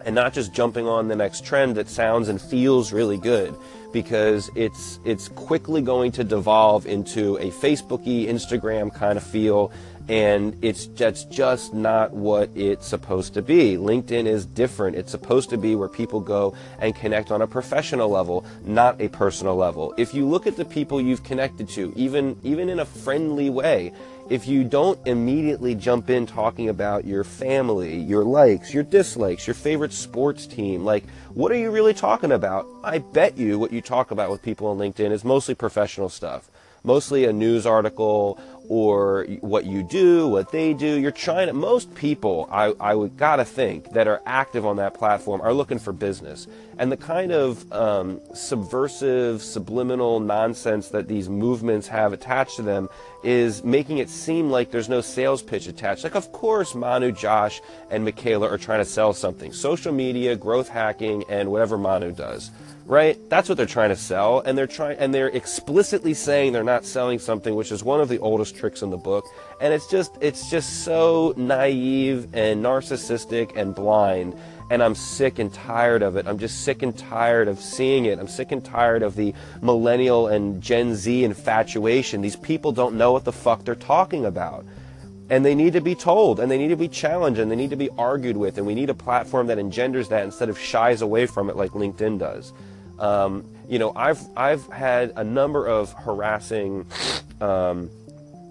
and 0.05 0.15
not 0.15 0.35
just 0.35 0.53
jumping 0.53 0.87
on 0.87 1.09
the 1.09 1.17
next 1.17 1.47
trend 1.47 1.77
that 1.77 1.89
sounds 1.89 2.29
and 2.29 2.39
feels 2.39 2.93
really 2.93 3.17
good 3.17 3.57
because 3.91 4.51
it's 4.55 5.01
it's 5.07 5.29
quickly 5.29 5.81
going 5.81 6.13
to 6.13 6.25
devolve 6.25 6.87
into 6.87 7.37
a 7.37 7.51
Facebooky, 7.53 8.27
Instagram 8.29 8.95
kind 8.95 9.17
of 9.17 9.25
feel 9.25 9.73
and 10.09 10.57
it's 10.63 10.87
that's 10.87 11.25
just 11.25 11.73
not 11.73 12.13
what 12.13 12.51
it's 12.55 12.87
supposed 12.87 13.33
to 13.35 13.43
be. 13.43 13.77
LinkedIn 13.77 14.27
is 14.27 14.45
different. 14.45 14.97
It's 14.97 15.11
supposed 15.11 15.49
to 15.51 15.57
be 15.57 15.75
where 15.75 15.89
people 15.89 16.21
go 16.21 16.55
and 16.79 16.95
connect 16.95 17.31
on 17.31 17.41
a 17.41 17.47
professional 17.47 18.11
level, 18.11 18.45
not 18.65 19.01
a 19.01 19.09
personal 19.09 19.57
level. 19.57 19.95
If 19.97 20.13
you 20.13 20.27
look 20.27 20.47
at 20.47 20.57
the 20.57 20.65
people 20.65 21.01
you've 21.01 21.25
connected 21.25 21.69
to, 21.71 21.93
even 21.97 22.39
even 22.43 22.69
in 22.69 22.81
a 22.81 22.85
friendly 22.85 23.49
way, 23.49 23.93
if 24.29 24.47
you 24.47 24.63
don't 24.63 24.99
immediately 25.07 25.75
jump 25.75 26.11
in 26.11 26.27
talking 26.27 26.69
about 26.69 27.07
your 27.07 27.25
family, 27.25 27.97
your 27.97 28.25
likes, 28.25 28.75
your 28.75 28.83
dislikes, 28.83 29.47
your 29.47 29.55
favorite 29.55 29.93
sports 29.93 30.47
team, 30.47 30.85
like 30.85 31.05
what 31.33 31.51
are 31.51 31.57
you 31.57 31.71
really 31.71 31.95
talking 31.95 32.33
about? 32.33 32.67
I 32.83 32.99
bet 32.99 33.39
you 33.39 33.59
what 33.59 33.73
you 33.73 33.81
talk 33.81 34.11
about 34.11 34.31
with 34.31 34.43
people 34.43 34.67
on 34.67 34.77
LinkedIn 34.77 35.13
is 35.13 35.25
mostly 35.25 35.55
professional 35.55 36.11
stuff 36.11 36.51
mostly 36.85 37.25
a 37.25 37.33
news 37.33 37.67
article 37.67 38.39
or 38.69 39.27
what 39.41 39.67
you 39.67 39.83
do, 39.83 40.29
what 40.29 40.51
they 40.51 40.75
do. 40.75 40.99
You're 40.99 41.11
trying 41.11 41.49
to, 41.49 41.53
most 41.53 41.95
people, 41.95 42.49
I, 42.51 42.73
I 42.81 42.95
would 42.95 43.17
gotta 43.17 43.45
think, 43.45 43.93
that 43.93 44.09
are 44.09 44.23
active 44.27 44.65
on 44.65 44.77
that 44.77 44.95
platform 44.95 45.41
are 45.41 45.53
looking 45.53 45.79
for 45.79 45.93
business. 45.93 46.47
And 46.79 46.91
the 46.91 46.97
kind 46.97 47.31
of 47.31 47.71
um, 47.73 48.21
subversive, 48.35 49.43
subliminal 49.43 50.19
nonsense 50.21 50.89
that 50.89 51.07
these 51.07 51.29
movements 51.29 51.87
have 51.89 52.13
attached 52.13 52.57
to 52.57 52.63
them 52.63 52.89
is 53.23 53.63
making 53.63 53.99
it 53.99 54.09
seem 54.09 54.51
like 54.51 54.71
there's 54.71 54.89
no 54.89 55.01
sales 55.01 55.43
pitch 55.43 55.67
attached. 55.67 56.05
Like, 56.05 56.17
of 56.17 56.33
course, 56.33 56.75
Manu, 56.75 57.13
Josh, 57.13 57.61
and 57.91 58.05
Michaela 58.05 58.49
are 58.49 58.59
trying 58.59 58.81
to 58.81 58.85
sell 58.85 59.13
something 59.13 59.53
social 59.53 59.93
media, 59.93 60.37
growth 60.37 60.69
hacking, 60.69 61.25
and 61.29 61.51
whatever 61.51 61.79
Manu 61.79 62.13
does 62.13 62.51
right? 62.87 63.19
That's 63.31 63.49
what 63.49 63.57
they're 63.57 63.67
trying 63.67 63.91
to 63.91 63.97
sell, 63.97 64.41
and 64.41 64.57
they're 64.57 64.67
trying 64.67 64.99
and 64.99 65.15
they're 65.15 65.29
explicitly 65.29 66.15
saying 66.15 66.53
they're 66.53 66.65
not 66.65 66.85
selling 66.85 67.19
something, 67.19 67.55
which 67.55 67.73
is 67.73 67.83
one 67.83 68.01
of 68.01 68.09
the 68.09 68.19
oldest 68.19 68.54
tricks 68.55 68.83
in 68.83 68.91
the 68.91 68.97
book. 68.97 69.27
And 69.61 69.73
it's 69.73 69.87
just 69.87 70.17
it's 70.21 70.51
just 70.51 70.85
so 70.85 71.35
naive 71.37 72.29
and 72.35 72.65
narcissistic 72.65 73.57
and 73.57 73.75
blind. 73.75 74.37
And 74.71 74.83
I'm 74.83 74.95
sick 74.95 75.39
and 75.39 75.53
tired 75.53 76.03
of 76.03 76.17
it. 76.17 76.27
I'm 76.27 76.39
just 76.39 76.65
sick 76.65 76.83
and 76.83 76.97
tired 76.97 77.49
of 77.49 77.61
seeing 77.61 78.07
it. 78.07 78.19
I'm 78.19 78.29
sick 78.29 78.51
and 78.51 78.65
tired 78.65 79.03
of 79.03 79.15
the 79.15 79.35
millennial 79.61 80.29
and 80.29 80.63
Gen 80.63 80.95
Z 80.95 81.23
infatuation. 81.25 82.23
These 82.23 82.37
people 82.37 82.73
don't 82.73 82.97
know 82.97 83.13
what 83.13 83.25
the 83.25 83.33
fuck 83.33 83.65
they're 83.65 83.75
talking 83.75 84.25
about 84.25 84.65
and 85.31 85.43
they 85.43 85.55
need 85.55 85.73
to 85.73 85.81
be 85.81 85.95
told 85.95 86.39
and 86.39 86.51
they 86.51 86.59
need 86.59 86.69
to 86.69 86.77
be 86.77 86.89
challenged 86.89 87.41
and 87.41 87.51
they 87.51 87.57
need 87.57 87.71
to 87.71 87.77
be 87.77 87.89
argued 87.97 88.37
with 88.37 88.59
and 88.59 88.67
we 88.67 88.75
need 88.75 88.91
a 88.91 88.95
platform 88.95 89.47
that 89.47 89.59
engenders 89.59 90.11
that 90.11 90.23
instead 90.23 90.51
of 90.51 90.59
shies 90.59 91.01
away 91.01 91.25
from 91.25 91.49
it 91.49 91.57
like 91.57 91.71
linkedin 91.71 92.19
does 92.19 92.53
um, 92.99 93.45
you 93.69 93.79
know, 93.79 93.93
I've 93.95 94.21
I've 94.37 94.67
had 94.69 95.13
a 95.17 95.25
number 95.25 95.67
of 95.67 95.93
harassing 95.93 96.87
um, 97.41 97.91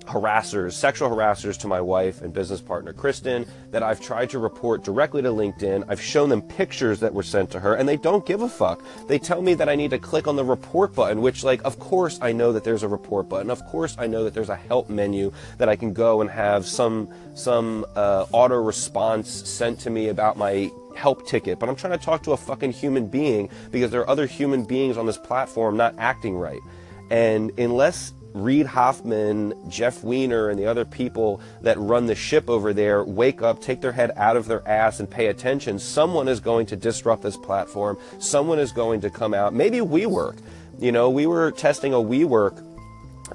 harassers, 0.05 0.73
sexual 0.73 1.09
harassers 1.09 1.57
to 1.59 1.67
my 1.67 1.81
wife 1.81 2.21
and 2.21 2.33
business 2.33 2.61
partner 2.61 2.93
Kristen 2.93 3.45
that 3.71 3.83
I've 3.83 4.01
tried 4.01 4.29
to 4.31 4.39
report 4.39 4.83
directly 4.83 5.21
to 5.21 5.29
LinkedIn. 5.29 5.85
I've 5.87 6.01
shown 6.01 6.29
them 6.29 6.41
pictures 6.41 6.99
that 6.99 7.13
were 7.13 7.23
sent 7.23 7.51
to 7.51 7.59
her 7.59 7.75
and 7.75 7.87
they 7.87 7.97
don't 7.97 8.25
give 8.25 8.41
a 8.41 8.49
fuck. 8.49 8.83
They 9.07 9.19
tell 9.19 9.41
me 9.41 9.53
that 9.55 9.69
I 9.69 9.75
need 9.75 9.91
to 9.91 9.99
click 9.99 10.27
on 10.27 10.35
the 10.35 10.45
report 10.45 10.93
button, 10.93 11.21
which 11.21 11.43
like 11.43 11.63
of 11.63 11.79
course 11.79 12.19
I 12.21 12.31
know 12.31 12.53
that 12.53 12.63
there's 12.63 12.83
a 12.83 12.87
report 12.87 13.29
button. 13.29 13.49
Of 13.49 13.65
course 13.65 13.95
I 13.97 14.07
know 14.07 14.23
that 14.23 14.33
there's 14.33 14.49
a 14.49 14.55
help 14.55 14.89
menu 14.89 15.31
that 15.57 15.69
I 15.69 15.75
can 15.75 15.93
go 15.93 16.21
and 16.21 16.29
have 16.29 16.65
some 16.65 17.09
some 17.33 17.85
uh, 17.95 18.25
auto 18.31 18.61
response 18.61 19.29
sent 19.29 19.79
to 19.81 19.89
me 19.89 20.09
about 20.09 20.37
my 20.37 20.71
help 20.95 21.27
ticket, 21.27 21.59
but 21.59 21.69
I'm 21.69 21.75
trying 21.75 21.97
to 21.97 22.03
talk 22.03 22.23
to 22.23 22.31
a 22.31 22.37
fucking 22.37 22.71
human 22.71 23.07
being 23.07 23.49
because 23.71 23.91
there 23.91 24.01
are 24.01 24.09
other 24.09 24.25
human 24.25 24.63
beings 24.63 24.97
on 24.97 25.05
this 25.05 25.17
platform 25.17 25.77
not 25.77 25.95
acting 25.97 26.35
right. 26.35 26.61
And 27.09 27.57
unless 27.59 28.13
Reid 28.33 28.65
Hoffman, 28.65 29.53
Jeff 29.69 30.03
Weiner, 30.03 30.49
and 30.49 30.59
the 30.59 30.65
other 30.65 30.85
people 30.85 31.39
that 31.61 31.77
run 31.77 32.07
the 32.07 32.15
ship 32.15 32.49
over 32.49 32.73
there 32.73 33.03
wake 33.03 33.41
up, 33.41 33.61
take 33.61 33.81
their 33.81 33.91
head 33.91 34.11
out 34.15 34.35
of 34.35 34.47
their 34.47 34.67
ass, 34.67 34.99
and 34.99 35.09
pay 35.09 35.27
attention, 35.27 35.79
someone 35.79 36.27
is 36.27 36.39
going 36.39 36.65
to 36.67 36.75
disrupt 36.75 37.21
this 37.23 37.37
platform. 37.37 37.97
Someone 38.19 38.59
is 38.59 38.71
going 38.71 39.01
to 39.01 39.09
come 39.09 39.33
out. 39.33 39.53
Maybe 39.53 39.77
WeWork. 39.77 40.39
You 40.79 40.91
know, 40.91 41.09
we 41.09 41.27
were 41.27 41.51
testing 41.51 41.93
a 41.93 41.97
WeWork 41.97 42.61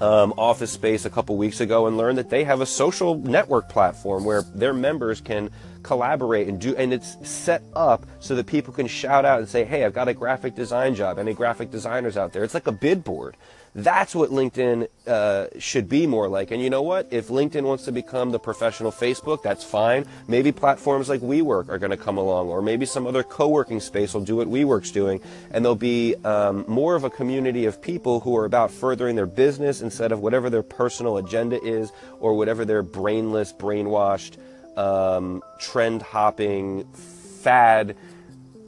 um, 0.00 0.34
office 0.36 0.70
space 0.70 1.04
a 1.04 1.10
couple 1.10 1.36
weeks 1.36 1.60
ago 1.60 1.86
and 1.86 1.96
learned 1.96 2.18
that 2.18 2.30
they 2.30 2.44
have 2.44 2.60
a 2.60 2.66
social 2.66 3.16
network 3.16 3.68
platform 3.68 4.24
where 4.24 4.42
their 4.42 4.72
members 4.72 5.20
can 5.20 5.50
collaborate 5.82 6.48
and 6.48 6.60
do 6.60 6.76
and 6.76 6.92
it's 6.92 7.16
set 7.28 7.62
up 7.74 8.04
so 8.20 8.34
that 8.34 8.46
people 8.46 8.72
can 8.72 8.86
shout 8.86 9.24
out 9.24 9.38
and 9.38 9.48
say 9.48 9.64
hey 9.64 9.84
i've 9.84 9.94
got 9.94 10.08
a 10.08 10.12
graphic 10.12 10.54
design 10.54 10.94
job 10.94 11.18
any 11.18 11.32
graphic 11.32 11.70
designers 11.70 12.16
out 12.16 12.32
there 12.32 12.44
it's 12.44 12.52
like 12.52 12.66
a 12.66 12.72
bid 12.72 13.02
board 13.02 13.36
that's 13.74 14.14
what 14.14 14.30
LinkedIn 14.30 14.88
uh, 15.06 15.46
should 15.58 15.88
be 15.88 16.06
more 16.06 16.28
like. 16.28 16.50
And 16.50 16.62
you 16.62 16.70
know 16.70 16.82
what? 16.82 17.08
If 17.10 17.28
LinkedIn 17.28 17.62
wants 17.62 17.84
to 17.84 17.92
become 17.92 18.30
the 18.30 18.38
professional 18.38 18.90
Facebook, 18.90 19.42
that's 19.42 19.64
fine. 19.64 20.06
Maybe 20.26 20.52
platforms 20.52 21.08
like 21.08 21.20
WeWork 21.20 21.68
are 21.68 21.78
going 21.78 21.90
to 21.90 21.96
come 21.96 22.18
along, 22.18 22.48
or 22.48 22.62
maybe 22.62 22.86
some 22.86 23.06
other 23.06 23.22
co-working 23.22 23.80
space 23.80 24.14
will 24.14 24.24
do 24.24 24.36
what 24.36 24.48
WeWork's 24.48 24.90
doing, 24.90 25.20
and 25.50 25.64
there'll 25.64 25.76
be 25.76 26.14
um, 26.24 26.64
more 26.66 26.94
of 26.94 27.04
a 27.04 27.10
community 27.10 27.66
of 27.66 27.80
people 27.80 28.20
who 28.20 28.36
are 28.36 28.44
about 28.44 28.70
furthering 28.70 29.16
their 29.16 29.26
business 29.26 29.80
instead 29.80 30.12
of 30.12 30.20
whatever 30.20 30.50
their 30.50 30.62
personal 30.62 31.18
agenda 31.18 31.62
is 31.64 31.92
or 32.20 32.36
whatever 32.36 32.64
their 32.64 32.82
brainless, 32.82 33.52
brainwashed, 33.52 34.36
um, 34.76 35.42
trend 35.58 36.02
hopping 36.02 36.84
fad 36.92 37.96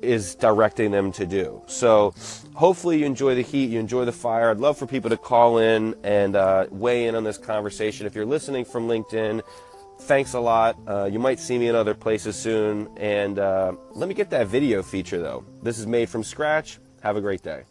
is 0.02 0.34
directing 0.34 0.90
them 0.90 1.12
to 1.12 1.26
do. 1.26 1.62
So 1.66 2.14
hopefully 2.54 2.98
you 2.98 3.06
enjoy 3.06 3.34
the 3.34 3.42
heat, 3.42 3.70
you 3.70 3.78
enjoy 3.80 4.04
the 4.04 4.12
fire. 4.12 4.50
I'd 4.50 4.58
love 4.58 4.78
for 4.78 4.86
people 4.86 5.10
to 5.10 5.16
call 5.16 5.58
in 5.58 5.94
and 6.02 6.36
uh, 6.36 6.66
weigh 6.70 7.06
in 7.06 7.14
on 7.14 7.24
this 7.24 7.38
conversation. 7.38 8.06
If 8.06 8.14
you're 8.14 8.26
listening 8.26 8.64
from 8.64 8.88
LinkedIn, 8.88 9.42
thanks 10.00 10.34
a 10.34 10.40
lot. 10.40 10.76
Uh, 10.86 11.04
you 11.04 11.18
might 11.18 11.38
see 11.38 11.58
me 11.58 11.68
in 11.68 11.74
other 11.74 11.94
places 11.94 12.36
soon. 12.36 12.88
And 12.96 13.38
uh, 13.38 13.72
let 13.92 14.08
me 14.08 14.14
get 14.14 14.30
that 14.30 14.46
video 14.46 14.82
feature 14.82 15.18
though. 15.18 15.44
This 15.62 15.78
is 15.78 15.86
made 15.86 16.08
from 16.08 16.24
scratch. 16.24 16.78
Have 17.02 17.16
a 17.16 17.20
great 17.20 17.42
day. 17.42 17.64